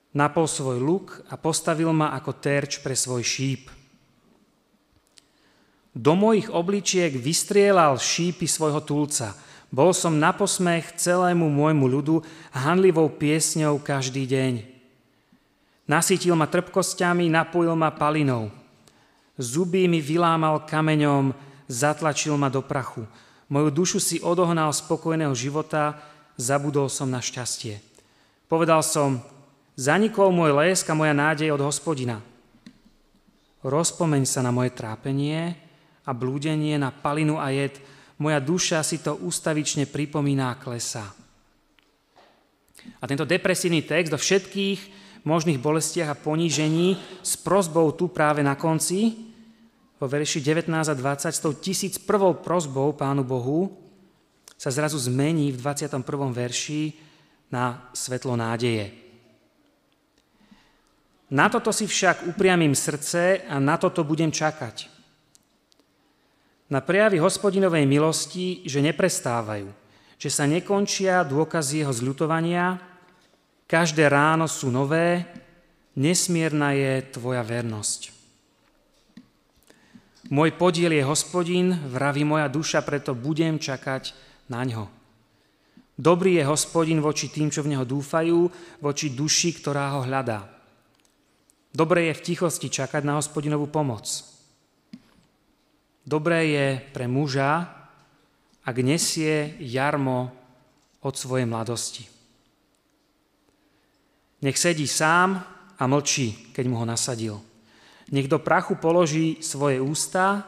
Napol 0.09 0.49
svoj 0.49 0.81
luk 0.81 1.21
a 1.29 1.37
postavil 1.37 1.93
ma 1.93 2.17
ako 2.17 2.33
terč 2.33 2.81
pre 2.81 2.97
svoj 2.97 3.21
šíp. 3.21 3.69
Do 5.93 6.17
mojich 6.17 6.49
obličiek 6.49 7.13
vystrielal 7.13 7.97
šípy 7.97 8.49
svojho 8.49 8.81
tulca. 8.81 9.37
Bol 9.69 9.93
som 9.93 10.17
na 10.17 10.33
posmech 10.33 10.97
celému 10.97 11.45
môjmu 11.45 11.85
ľudu 11.85 12.25
hanlivou 12.53 13.05
piesňou 13.05 13.77
každý 13.77 14.25
deň. 14.25 14.53
Nasytil 15.85 16.33
ma 16.33 16.49
trpkosťami, 16.49 17.29
napojil 17.29 17.73
ma 17.77 17.93
palinou. 17.93 18.49
Zuby 19.37 19.85
mi 19.85 20.01
vylámal 20.01 20.65
kameňom, 20.65 21.33
zatlačil 21.69 22.33
ma 22.37 22.49
do 22.49 22.65
prachu. 22.65 23.05
Moju 23.49 23.69
dušu 23.73 23.97
si 24.01 24.17
odohnal 24.21 24.69
spokojného 24.73 25.33
života, 25.33 25.97
zabudol 26.39 26.87
som 26.87 27.11
na 27.11 27.19
šťastie. 27.19 27.83
Povedal 28.47 28.79
som, 28.79 29.19
zanikol 29.75 30.31
môj 30.31 30.55
lesk 30.55 30.87
a 30.87 30.95
moja 30.95 31.11
nádej 31.11 31.51
od 31.51 31.61
hospodina. 31.61 32.23
Rozpomeň 33.59 34.23
sa 34.23 34.39
na 34.39 34.55
moje 34.55 34.71
trápenie 34.71 35.53
a 36.07 36.15
blúdenie 36.15 36.79
na 36.79 36.95
palinu 36.95 37.35
a 37.35 37.51
jed. 37.51 37.75
Moja 38.15 38.39
duša 38.39 38.79
si 38.87 39.03
to 39.03 39.19
ustavične 39.19 39.83
pripomíná 39.83 40.55
klesa. 40.55 41.03
A 42.99 43.03
tento 43.03 43.27
depresívny 43.27 43.83
text 43.83 44.15
do 44.15 44.19
všetkých 44.19 44.79
možných 45.27 45.59
bolestiach 45.59 46.15
a 46.15 46.19
ponížení 46.19 46.95
s 47.19 47.35
prozbou 47.35 47.91
tu 47.91 48.07
práve 48.07 48.39
na 48.39 48.55
konci, 48.55 49.27
vo 49.99 50.07
verši 50.07 50.39
19 50.39 50.71
a 50.71 50.95
20, 50.95 51.27
s 51.27 51.43
tou 51.43 51.51
tisíc 51.51 51.99
prvou 51.99 52.39
prozbou 52.39 52.95
Pánu 52.95 53.27
Bohu, 53.27 53.88
sa 54.59 54.69
zrazu 54.69 54.99
zmení 54.99 55.55
v 55.55 55.57
21. 55.63 56.03
verši 56.35 56.91
na 57.47 57.87
svetlo 57.95 58.35
nádeje. 58.35 58.91
Na 61.31 61.47
toto 61.47 61.71
si 61.71 61.87
však 61.87 62.27
upriamím 62.27 62.75
srdce 62.75 63.47
a 63.47 63.55
na 63.63 63.79
toto 63.79 64.03
budem 64.03 64.35
čakať. 64.35 64.91
Na 66.67 66.83
prejavy 66.83 67.23
hospodinovej 67.23 67.87
milosti, 67.87 68.67
že 68.67 68.83
neprestávajú, 68.83 69.71
že 70.19 70.29
sa 70.29 70.43
nekončia 70.43 71.23
dôkazy 71.23 71.81
jeho 71.81 71.93
zľutovania, 71.95 72.89
Každé 73.69 74.09
ráno 74.09 74.49
sú 74.49 74.73
nové, 74.73 75.29
nesmierna 75.93 76.73
je 76.73 77.05
tvoja 77.13 77.45
vernosť. 77.45 78.09
Môj 80.33 80.57
podiel 80.57 80.97
je 80.97 81.05
hospodin, 81.05 81.77
vraví 81.85 82.25
moja 82.25 82.49
duša, 82.49 82.81
preto 82.81 83.13
budem 83.13 83.61
čakať 83.61 84.17
na 84.49 84.65
ňo. 84.65 84.89
Dobrý 85.99 86.39
je 86.39 86.47
hospodin 86.47 87.03
voči 87.03 87.27
tým, 87.27 87.51
čo 87.51 87.61
v 87.61 87.75
neho 87.75 87.83
dúfajú, 87.83 88.47
voči 88.79 89.11
duši, 89.11 89.49
ktorá 89.59 89.99
ho 89.99 90.07
hľadá. 90.07 90.47
Dobré 91.69 92.09
je 92.09 92.17
v 92.17 92.25
tichosti 92.33 92.71
čakať 92.71 93.03
na 93.05 93.19
hospodinovú 93.19 93.69
pomoc. 93.69 94.07
Dobré 96.07 96.49
je 96.49 96.67
pre 96.95 97.05
muža, 97.05 97.67
ak 98.65 98.75
nesie 98.81 99.59
jarmo 99.61 100.33
od 101.03 101.13
svojej 101.13 101.45
mladosti. 101.45 102.07
Nech 104.39 104.55
sedí 104.55 104.87
sám 104.87 105.35
a 105.75 105.83
mlčí, 105.83 106.55
keď 106.55 106.65
mu 106.71 106.79
ho 106.79 106.87
nasadil. 106.87 107.43
Nech 108.09 108.31
do 108.31 108.39
prachu 108.39 108.79
položí 108.79 109.37
svoje 109.43 109.83
ústa 109.83 110.47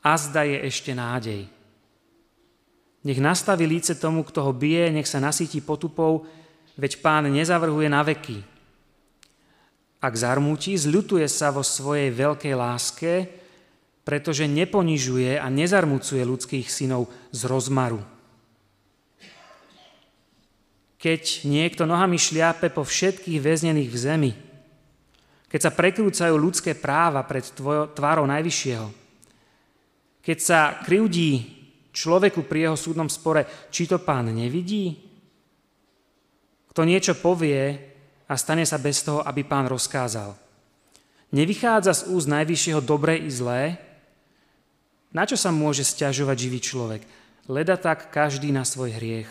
a 0.00 0.14
zda 0.14 0.46
je 0.46 0.58
ešte 0.62 0.94
nádej. 0.94 1.55
Nech 3.06 3.22
nastaví 3.22 3.70
líce 3.70 3.94
tomu, 3.94 4.26
kto 4.26 4.42
ho 4.42 4.50
bije, 4.50 4.90
nech 4.90 5.06
sa 5.06 5.22
nasíti 5.22 5.62
potupou, 5.62 6.26
veď 6.74 6.98
pán 6.98 7.30
nezavrhuje 7.30 7.86
na 7.86 8.02
veky. 8.02 8.42
Ak 10.02 10.18
zarmúti, 10.18 10.74
zľutuje 10.74 11.30
sa 11.30 11.54
vo 11.54 11.62
svojej 11.62 12.10
veľkej 12.10 12.54
láske, 12.58 13.30
pretože 14.02 14.50
neponižuje 14.50 15.38
a 15.38 15.46
nezarmucuje 15.46 16.18
ľudských 16.26 16.66
synov 16.66 17.06
z 17.30 17.46
rozmaru. 17.46 18.02
Keď 20.98 21.46
niekto 21.46 21.86
nohami 21.86 22.18
šliape 22.18 22.74
po 22.74 22.82
všetkých 22.82 23.38
väznených 23.38 23.90
v 23.90 23.98
zemi, 23.98 24.32
keď 25.46 25.60
sa 25.62 25.70
prekrúcajú 25.70 26.34
ľudské 26.34 26.74
práva 26.74 27.22
pred 27.22 27.46
tvárou 27.94 28.26
Najvyššieho, 28.26 28.90
keď 30.26 30.38
sa 30.42 30.60
kryudí 30.82 31.55
človeku 31.96 32.44
pri 32.44 32.68
jeho 32.68 32.76
súdnom 32.76 33.08
spore, 33.08 33.72
či 33.72 33.88
to 33.88 33.96
pán 33.96 34.28
nevidí? 34.28 34.92
Kto 36.68 36.84
niečo 36.84 37.16
povie 37.16 37.72
a 38.28 38.34
stane 38.36 38.68
sa 38.68 38.76
bez 38.76 39.00
toho, 39.00 39.24
aby 39.24 39.48
pán 39.48 39.64
rozkázal. 39.64 40.36
Nevychádza 41.32 41.92
z 41.96 42.02
úst 42.12 42.28
Najvyššieho 42.28 42.84
dobré 42.84 43.16
i 43.16 43.32
zlé, 43.32 43.80
na 45.16 45.24
čo 45.24 45.40
sa 45.40 45.48
môže 45.48 45.80
stiažovať 45.80 46.36
živý 46.36 46.60
človek? 46.60 47.02
Leda 47.48 47.80
tak 47.80 48.12
každý 48.12 48.52
na 48.52 48.68
svoj 48.68 48.92
hriech. 49.00 49.30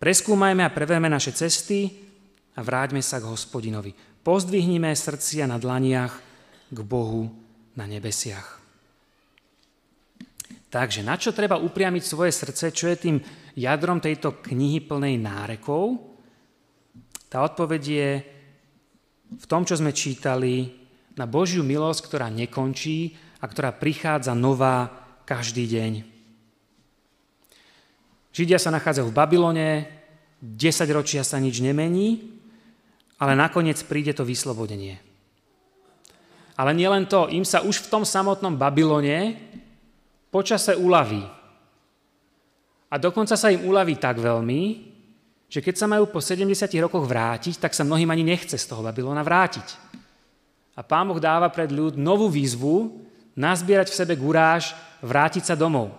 Preskúmajme 0.00 0.64
a 0.64 0.72
preverme 0.72 1.12
naše 1.12 1.36
cesty 1.36 1.92
a 2.56 2.64
vráťme 2.64 3.04
sa 3.04 3.20
k 3.20 3.28
hospodinovi. 3.28 3.92
Pozdvihnime 4.24 4.96
srdcia 4.96 5.44
na 5.44 5.60
dlaniach 5.60 6.14
k 6.72 6.78
Bohu 6.80 7.28
na 7.76 7.84
nebesiach. 7.84 8.61
Takže 10.72 11.04
na 11.04 11.20
čo 11.20 11.36
treba 11.36 11.60
upriamiť 11.60 12.00
svoje 12.00 12.32
srdce, 12.32 12.72
čo 12.72 12.88
je 12.88 12.96
tým 12.96 13.16
jadrom 13.60 14.00
tejto 14.00 14.40
knihy 14.40 14.80
plnej 14.80 15.20
nárekov? 15.20 16.00
Tá 17.28 17.44
odpoveď 17.44 17.82
je 17.84 18.08
v 19.36 19.44
tom, 19.44 19.68
čo 19.68 19.76
sme 19.76 19.92
čítali, 19.92 20.80
na 21.12 21.28
Božiu 21.28 21.60
milosť, 21.60 22.08
ktorá 22.08 22.32
nekončí 22.32 23.12
a 23.40 23.44
ktorá 23.44 23.76
prichádza 23.76 24.32
nová 24.32 24.88
každý 25.28 25.68
deň. 25.68 25.92
Židia 28.32 28.56
sa 28.56 28.72
nachádzajú 28.72 29.12
v 29.12 29.16
Babylone, 29.16 29.68
10 30.40 30.88
ročia 30.96 31.20
sa 31.20 31.36
nič 31.36 31.60
nemení, 31.60 32.32
ale 33.20 33.36
nakoniec 33.36 33.76
príde 33.84 34.16
to 34.16 34.24
vyslobodenie. 34.24 34.96
Ale 36.56 36.72
nielen 36.72 37.04
to, 37.04 37.28
im 37.28 37.44
sa 37.44 37.60
už 37.60 37.84
v 37.84 37.90
tom 37.92 38.04
samotnom 38.08 38.56
Babylone 38.56 39.36
počase 40.32 40.72
uľaví. 40.72 41.20
A 42.88 42.94
dokonca 42.96 43.36
sa 43.36 43.52
im 43.52 43.68
uľaví 43.68 44.00
tak 44.00 44.16
veľmi, 44.16 44.62
že 45.52 45.60
keď 45.60 45.74
sa 45.76 45.84
majú 45.84 46.08
po 46.08 46.24
70 46.24 46.48
rokoch 46.80 47.04
vrátiť, 47.04 47.60
tak 47.60 47.76
sa 47.76 47.84
mnohým 47.84 48.08
ani 48.08 48.24
nechce 48.24 48.56
z 48.56 48.64
toho 48.64 48.80
Babylona 48.80 49.20
vrátiť. 49.20 49.68
A 50.72 50.80
Pán 50.80 51.12
Boh 51.12 51.20
dáva 51.20 51.52
pred 51.52 51.68
ľud 51.68 52.00
novú 52.00 52.32
výzvu, 52.32 53.04
nazbierať 53.36 53.92
v 53.92 53.98
sebe 54.00 54.14
guráž, 54.16 54.72
vrátiť 55.04 55.52
sa 55.52 55.54
domov. 55.56 55.92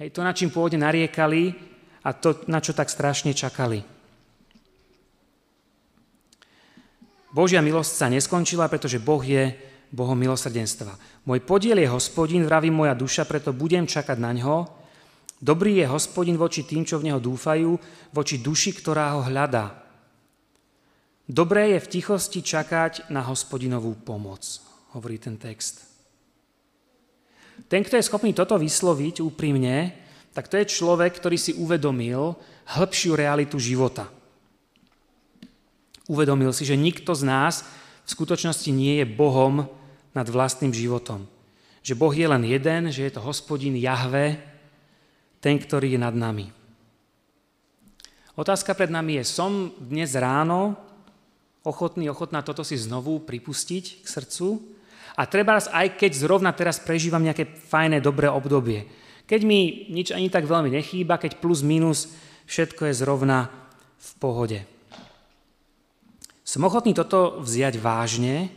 Hej, 0.00 0.16
to, 0.16 0.24
na 0.24 0.32
čím 0.32 0.48
pôvodne 0.48 0.80
nariekali 0.80 1.52
a 2.00 2.16
to, 2.16 2.40
na 2.48 2.64
čo 2.64 2.72
tak 2.72 2.88
strašne 2.88 3.36
čakali. 3.36 3.84
Božia 7.34 7.60
milosť 7.60 7.92
sa 7.92 8.06
neskončila, 8.08 8.70
pretože 8.72 9.02
Boh 9.02 9.20
je 9.20 9.52
Bohom 9.94 10.18
milosrdenstva. 10.18 10.98
Môj 11.22 11.46
podiel 11.46 11.78
je 11.78 11.86
hospodin, 11.86 12.42
vraví 12.42 12.74
moja 12.74 12.98
duša, 12.98 13.22
preto 13.30 13.54
budem 13.54 13.86
čakať 13.86 14.18
na 14.18 14.34
ňo. 14.34 14.66
Dobrý 15.38 15.78
je 15.78 15.86
hospodin 15.86 16.34
voči 16.34 16.66
tým, 16.66 16.82
čo 16.82 16.98
v 16.98 17.06
neho 17.10 17.22
dúfajú, 17.22 17.78
voči 18.10 18.42
duši, 18.42 18.74
ktorá 18.74 19.14
ho 19.14 19.22
hľadá. 19.22 19.86
Dobré 21.30 21.78
je 21.78 21.84
v 21.86 21.90
tichosti 21.94 22.42
čakať 22.42 23.08
na 23.14 23.22
hospodinovú 23.22 23.94
pomoc, 24.02 24.42
hovorí 24.98 25.16
ten 25.22 25.38
text. 25.38 25.86
Ten, 27.70 27.86
kto 27.86 27.94
je 27.94 28.04
schopný 28.10 28.34
toto 28.34 28.58
vysloviť 28.58 29.22
úprimne, 29.22 29.94
tak 30.34 30.50
to 30.50 30.58
je 30.58 30.66
človek, 30.66 31.14
ktorý 31.14 31.38
si 31.38 31.54
uvedomil 31.54 32.34
hĺbšiu 32.66 33.14
realitu 33.14 33.62
života. 33.62 34.10
Uvedomil 36.10 36.50
si, 36.50 36.66
že 36.66 36.74
nikto 36.74 37.14
z 37.14 37.22
nás 37.24 37.62
v 38.04 38.08
skutočnosti 38.10 38.68
nie 38.74 39.00
je 39.00 39.06
Bohom 39.08 39.70
nad 40.14 40.26
vlastným 40.30 40.70
životom. 40.70 41.26
Že 41.84 41.98
Boh 41.98 42.14
je 42.14 42.24
len 42.24 42.42
jeden, 42.46 42.88
že 42.88 43.04
je 43.04 43.12
to 43.12 43.20
hospodin 43.20 43.76
Jahve, 43.76 44.40
ten, 45.42 45.60
ktorý 45.60 45.98
je 45.98 46.00
nad 46.00 46.16
nami. 46.16 46.48
Otázka 48.34 48.72
pred 48.72 48.88
nami 48.88 49.20
je, 49.20 49.24
som 49.28 49.70
dnes 49.76 50.10
ráno 50.16 50.74
ochotný, 51.62 52.08
ochotná 52.08 52.40
toto 52.40 52.66
si 52.66 52.74
znovu 52.80 53.20
pripustiť 53.22 54.02
k 54.02 54.06
srdcu? 54.06 54.74
A 55.14 55.30
treba 55.30 55.60
aj 55.60 55.94
keď 55.94 56.10
zrovna 56.16 56.50
teraz 56.50 56.82
prežívam 56.82 57.22
nejaké 57.22 57.46
fajné, 57.46 58.02
dobré 58.02 58.26
obdobie. 58.26 58.90
Keď 59.24 59.40
mi 59.46 59.86
nič 59.88 60.10
ani 60.10 60.26
tak 60.28 60.44
veľmi 60.50 60.74
nechýba, 60.74 61.20
keď 61.20 61.38
plus 61.38 61.62
minus 61.62 62.10
všetko 62.50 62.90
je 62.90 62.94
zrovna 62.98 63.48
v 63.96 64.10
pohode. 64.18 64.58
Som 66.44 66.66
ochotný 66.68 66.92
toto 66.92 67.40
vziať 67.40 67.80
vážne. 67.80 68.52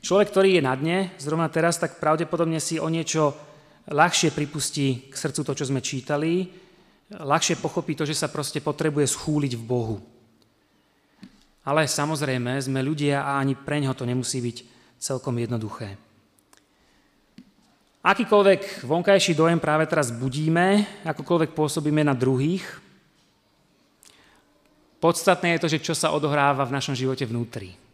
Človek, 0.00 0.28
ktorý 0.30 0.58
je 0.58 0.62
na 0.62 0.74
dne, 0.76 0.98
zrovna 1.20 1.48
teraz, 1.48 1.80
tak 1.80 1.98
pravdepodobne 2.00 2.60
si 2.60 2.80
o 2.80 2.88
niečo 2.88 3.34
ľahšie 3.90 4.34
pripustí 4.34 5.08
k 5.10 5.14
srdcu 5.14 5.40
to, 5.46 5.52
čo 5.54 5.68
sme 5.68 5.84
čítali, 5.84 6.50
ľahšie 7.14 7.62
pochopí 7.62 7.94
to, 7.94 8.02
že 8.02 8.18
sa 8.18 8.28
proste 8.30 8.58
potrebuje 8.58 9.06
schúliť 9.14 9.52
v 9.54 9.66
Bohu. 9.66 9.96
Ale 11.66 11.86
samozrejme, 11.86 12.58
sme 12.62 12.82
ľudia 12.82 13.26
a 13.26 13.42
ani 13.42 13.58
pre 13.58 13.82
ňo 13.82 13.94
to 13.94 14.06
nemusí 14.06 14.38
byť 14.38 14.56
celkom 15.02 15.34
jednoduché. 15.38 15.98
Akýkoľvek 18.06 18.86
vonkajší 18.86 19.34
dojem 19.34 19.58
práve 19.58 19.82
teraz 19.90 20.14
budíme, 20.14 20.86
akokoľvek 21.02 21.58
pôsobíme 21.58 22.06
na 22.06 22.14
druhých, 22.14 22.62
podstatné 25.02 25.58
je 25.58 25.62
to, 25.66 25.68
že 25.74 25.82
čo 25.82 25.94
sa 25.94 26.14
odohráva 26.14 26.62
v 26.62 26.74
našom 26.78 26.94
živote 26.94 27.26
vnútri. 27.26 27.85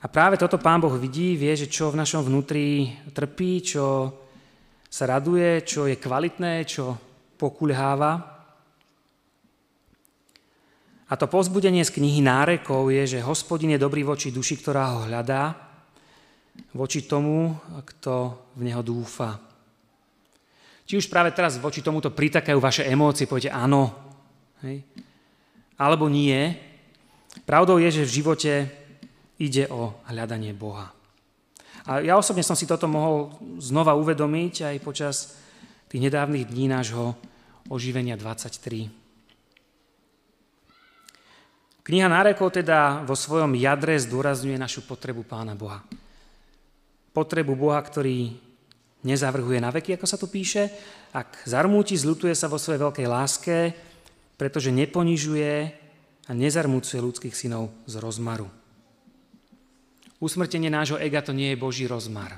A 0.00 0.08
práve 0.08 0.40
toto 0.40 0.56
Pán 0.56 0.80
Boh 0.80 0.96
vidí, 0.96 1.36
vie, 1.36 1.52
že 1.52 1.68
čo 1.68 1.92
v 1.92 2.00
našom 2.00 2.24
vnútri 2.24 2.88
trpí, 3.12 3.60
čo 3.60 4.08
sa 4.88 5.04
raduje, 5.04 5.60
čo 5.60 5.84
je 5.84 6.00
kvalitné, 6.00 6.64
čo 6.64 6.96
pokulháva. 7.36 8.12
A 11.04 11.12
to 11.20 11.28
pozbudenie 11.28 11.84
z 11.84 12.00
knihy 12.00 12.24
nárekov 12.24 12.88
je, 12.88 13.18
že 13.18 13.26
hospodin 13.26 13.76
je 13.76 13.82
dobrý 13.82 14.00
voči 14.00 14.32
duši, 14.32 14.56
ktorá 14.56 14.96
ho 14.96 15.04
hľadá, 15.04 15.52
voči 16.72 17.04
tomu, 17.04 17.52
kto 17.84 18.40
v 18.56 18.72
neho 18.72 18.80
dúfa. 18.80 19.36
Či 20.88 20.96
už 20.96 21.12
práve 21.12 21.30
teraz 21.36 21.60
voči 21.60 21.84
tomuto 21.84 22.08
pritakajú 22.08 22.56
vaše 22.56 22.88
emócie, 22.88 23.28
poviete 23.28 23.52
áno, 23.52 23.92
hej? 24.64 24.80
alebo 25.76 26.08
nie. 26.08 26.56
Pravdou 27.44 27.76
je, 27.78 28.00
že 28.00 28.08
v 28.08 28.14
živote 28.16 28.52
ide 29.40 29.64
o 29.72 29.96
hľadanie 30.12 30.52
Boha. 30.52 30.92
A 31.88 32.04
ja 32.04 32.20
osobne 32.20 32.44
som 32.44 32.52
si 32.52 32.68
toto 32.68 32.84
mohol 32.84 33.32
znova 33.56 33.96
uvedomiť 33.96 34.68
aj 34.68 34.76
počas 34.84 35.16
tých 35.88 36.04
nedávnych 36.04 36.44
dní 36.44 36.68
nášho 36.68 37.16
oživenia 37.72 38.20
23. 38.20 38.92
Kniha 41.80 42.06
nárekov 42.12 42.52
teda 42.52 43.02
vo 43.08 43.16
svojom 43.16 43.56
jadre 43.56 43.96
zdôrazňuje 43.96 44.60
našu 44.60 44.84
potrebu 44.84 45.24
Pána 45.24 45.56
Boha. 45.56 45.80
Potrebu 47.16 47.56
Boha, 47.56 47.80
ktorý 47.80 48.36
nezavrhuje 49.00 49.58
na 49.58 49.72
veky, 49.72 49.96
ako 49.96 50.06
sa 50.06 50.20
tu 50.20 50.28
píše, 50.28 50.68
ak 51.16 51.48
zarmúti, 51.48 51.96
zlutuje 51.96 52.36
sa 52.36 52.52
vo 52.52 52.60
svojej 52.60 52.84
veľkej 52.84 53.06
láske, 53.08 53.56
pretože 54.36 54.70
neponižuje 54.70 55.52
a 56.28 56.30
nezarmúcuje 56.36 57.00
ľudských 57.00 57.34
synov 57.34 57.72
z 57.88 57.98
rozmaru. 57.98 58.59
Usmrtenie 60.20 60.68
nášho 60.68 61.00
ega 61.00 61.24
to 61.24 61.32
nie 61.32 61.56
je 61.56 61.62
Boží 61.62 61.88
rozmar. 61.88 62.36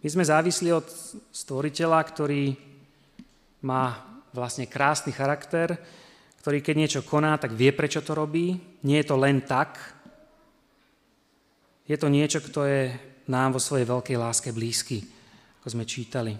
My 0.00 0.08
sme 0.10 0.24
závisli 0.26 0.74
od 0.74 0.90
stvoriteľa, 1.30 2.00
ktorý 2.02 2.58
má 3.62 4.00
vlastne 4.34 4.66
krásny 4.66 5.14
charakter, 5.14 5.78
ktorý 6.40 6.64
keď 6.64 6.74
niečo 6.74 7.00
koná, 7.06 7.36
tak 7.36 7.52
vie, 7.52 7.70
prečo 7.70 8.00
to 8.00 8.16
robí. 8.16 8.58
Nie 8.82 9.04
je 9.04 9.08
to 9.12 9.16
len 9.20 9.44
tak. 9.44 9.76
Je 11.84 11.94
to 12.00 12.08
niečo, 12.08 12.40
kto 12.40 12.64
je 12.64 12.82
nám 13.28 13.54
vo 13.54 13.60
svojej 13.60 13.86
veľkej 13.86 14.16
láske 14.16 14.50
blízky, 14.50 15.04
ako 15.60 15.68
sme 15.68 15.84
čítali. 15.84 16.34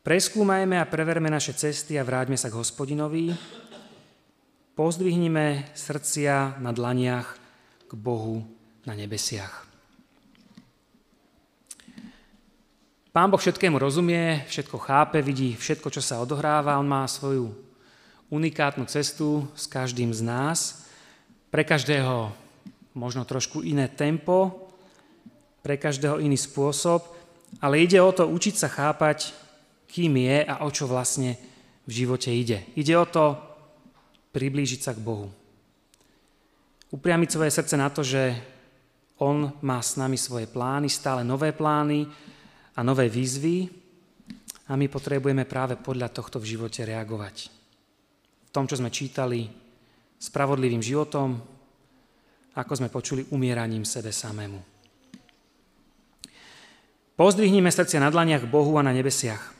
Preskúmajme 0.00 0.80
a 0.80 0.88
preverme 0.88 1.28
naše 1.28 1.52
cesty 1.52 2.00
a 2.00 2.06
vráťme 2.06 2.38
sa 2.38 2.48
k 2.48 2.56
hospodinovi. 2.56 3.34
Pozdvihnime 4.78 5.66
srdcia 5.74 6.62
na 6.62 6.70
dlaniach 6.70 7.26
k 7.90 7.92
Bohu 7.98 8.46
na 8.86 8.94
nebesiach. 8.94 9.66
Pán 13.10 13.26
Boh 13.26 13.42
všetkému 13.42 13.74
rozumie, 13.74 14.46
všetko 14.46 14.78
chápe, 14.78 15.18
vidí 15.18 15.58
všetko, 15.58 15.90
čo 15.90 15.98
sa 15.98 16.22
odohráva. 16.22 16.78
On 16.78 16.86
má 16.86 17.02
svoju 17.10 17.50
unikátnu 18.30 18.86
cestu 18.86 19.50
s 19.58 19.66
každým 19.66 20.14
z 20.14 20.22
nás. 20.22 20.86
Pre 21.50 21.66
každého 21.66 22.30
možno 22.94 23.26
trošku 23.26 23.66
iné 23.66 23.90
tempo, 23.90 24.70
pre 25.66 25.74
každého 25.74 26.22
iný 26.22 26.38
spôsob, 26.38 27.02
ale 27.58 27.82
ide 27.82 27.98
o 27.98 28.14
to 28.14 28.30
učiť 28.30 28.54
sa 28.54 28.70
chápať, 28.70 29.34
kým 29.90 30.14
je 30.14 30.46
a 30.46 30.62
o 30.62 30.70
čo 30.70 30.86
vlastne 30.86 31.34
v 31.90 32.06
živote 32.06 32.30
ide. 32.30 32.62
Ide 32.78 32.94
o 32.94 33.06
to 33.10 33.49
priblížiť 34.30 34.80
sa 34.80 34.92
k 34.94 35.02
Bohu. 35.02 35.28
Upriamiť 36.90 37.28
svoje 37.30 37.50
srdce 37.54 37.74
na 37.78 37.90
to, 37.90 38.02
že 38.02 38.34
On 39.22 39.52
má 39.62 39.78
s 39.78 39.94
nami 40.00 40.16
svoje 40.16 40.48
plány, 40.50 40.88
stále 40.90 41.22
nové 41.22 41.54
plány, 41.54 42.08
a 42.76 42.80
nové 42.80 43.12
výzvy 43.12 43.68
a 44.70 44.72
my 44.72 44.86
potrebujeme 44.88 45.44
práve 45.44 45.76
podľa 45.76 46.08
tohto 46.14 46.40
v 46.40 46.56
živote 46.56 46.86
reagovať. 46.86 47.36
V 48.46 48.50
tom, 48.54 48.64
čo 48.64 48.80
sme 48.80 48.88
čítali, 48.88 49.44
spravodlivým 50.16 50.80
životom, 50.80 51.36
ako 52.56 52.72
sme 52.72 52.88
počuli, 52.88 53.28
umieraním 53.36 53.84
sebe 53.84 54.10
samému. 54.10 54.60
Pozdvihnime 57.20 57.68
srdcia 57.68 58.00
na 58.00 58.08
dlaniach 58.08 58.48
Bohu 58.48 58.80
a 58.80 58.86
na 58.86 58.96
nebesiach. 58.96 59.52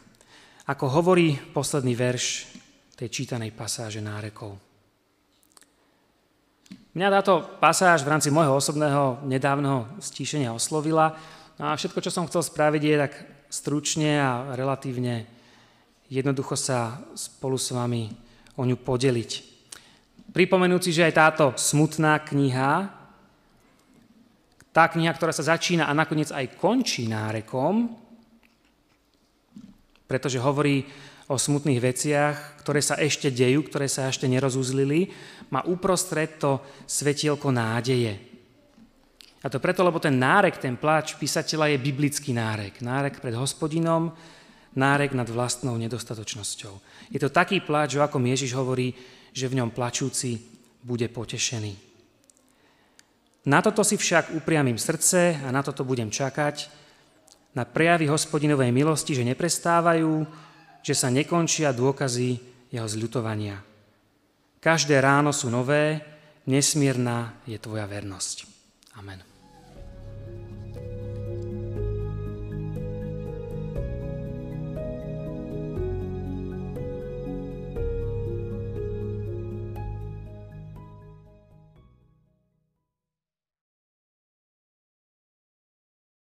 Ako 0.64 0.88
hovorí 0.88 1.36
posledný 1.52 1.92
verš 1.92 2.48
tej 3.00 3.08
čítanej 3.08 3.56
pasáže 3.56 4.04
nárekov. 4.04 4.60
Mňa 6.92 7.08
táto 7.08 7.56
pasáž 7.56 8.04
v 8.04 8.12
rámci 8.12 8.28
môjho 8.28 8.60
osobného 8.60 9.24
nedávneho 9.24 9.88
stíšenia 10.02 10.52
oslovila, 10.52 11.16
No 11.60 11.68
a 11.68 11.76
všetko, 11.76 12.00
čo 12.00 12.08
som 12.08 12.24
chcel 12.24 12.40
spraviť, 12.40 12.82
je 12.88 12.96
tak 12.96 13.12
stručne 13.52 14.16
a 14.16 14.56
relatívne 14.56 15.28
jednoducho 16.08 16.56
sa 16.56 17.04
spolu 17.12 17.60
s 17.60 17.76
vami 17.76 18.08
o 18.56 18.64
ňu 18.64 18.80
podeliť. 18.80 19.30
Pripomenúci, 20.32 20.88
že 20.88 21.04
aj 21.04 21.12
táto 21.12 21.44
smutná 21.60 22.16
kniha, 22.24 22.88
tá 24.72 24.88
kniha, 24.88 25.12
ktorá 25.12 25.36
sa 25.36 25.52
začína 25.52 25.84
a 25.84 25.92
nakoniec 25.92 26.32
aj 26.32 26.56
končí 26.56 27.04
nárekom, 27.12 27.92
pretože 30.08 30.40
hovorí 30.40 30.88
o 31.30 31.38
smutných 31.38 31.78
veciach, 31.78 32.58
ktoré 32.58 32.82
sa 32.82 32.98
ešte 32.98 33.30
dejú, 33.30 33.62
ktoré 33.62 33.86
sa 33.86 34.10
ešte 34.10 34.26
nerozuzlili, 34.26 35.14
má 35.54 35.62
uprostred 35.62 36.42
to 36.42 36.58
svetielko 36.90 37.54
nádeje. 37.54 38.18
A 39.40 39.46
to 39.46 39.62
preto, 39.62 39.86
lebo 39.86 40.02
ten 40.02 40.18
nárek, 40.18 40.58
ten 40.58 40.74
pláč 40.74 41.14
písateľa 41.16 41.70
je 41.70 41.78
biblický 41.78 42.34
nárek. 42.34 42.82
Nárek 42.82 43.22
pred 43.22 43.32
hospodinom, 43.38 44.10
nárek 44.74 45.14
nad 45.14 45.30
vlastnou 45.30 45.78
nedostatočnosťou. 45.78 46.74
Je 47.14 47.22
to 47.22 47.30
taký 47.30 47.62
pláč, 47.62 47.94
o 47.94 48.04
akom 48.04 48.26
Ježiš 48.26 48.52
hovorí, 48.58 48.92
že 49.30 49.46
v 49.46 49.62
ňom 49.62 49.70
plačúci 49.70 50.34
bude 50.82 51.06
potešený. 51.06 51.72
Na 53.46 53.64
toto 53.64 53.86
si 53.86 53.96
však 53.96 54.36
upriamím 54.36 54.76
srdce 54.76 55.40
a 55.40 55.48
na 55.48 55.62
toto 55.64 55.86
budem 55.86 56.10
čakať, 56.10 56.82
na 57.56 57.64
prejavy 57.64 58.06
hospodinovej 58.06 58.70
milosti, 58.70 59.16
že 59.16 59.26
neprestávajú, 59.26 60.22
že 60.80 60.94
sa 60.96 61.08
nekončia 61.12 61.72
dôkazy 61.72 62.30
jeho 62.72 62.88
zľutovania. 62.88 63.60
Každé 64.60 65.00
ráno 65.00 65.32
sú 65.32 65.48
nové, 65.48 66.00
nesmierna 66.44 67.40
je 67.48 67.56
tvoja 67.56 67.88
vernosť. 67.88 68.36
Amen. 69.00 69.29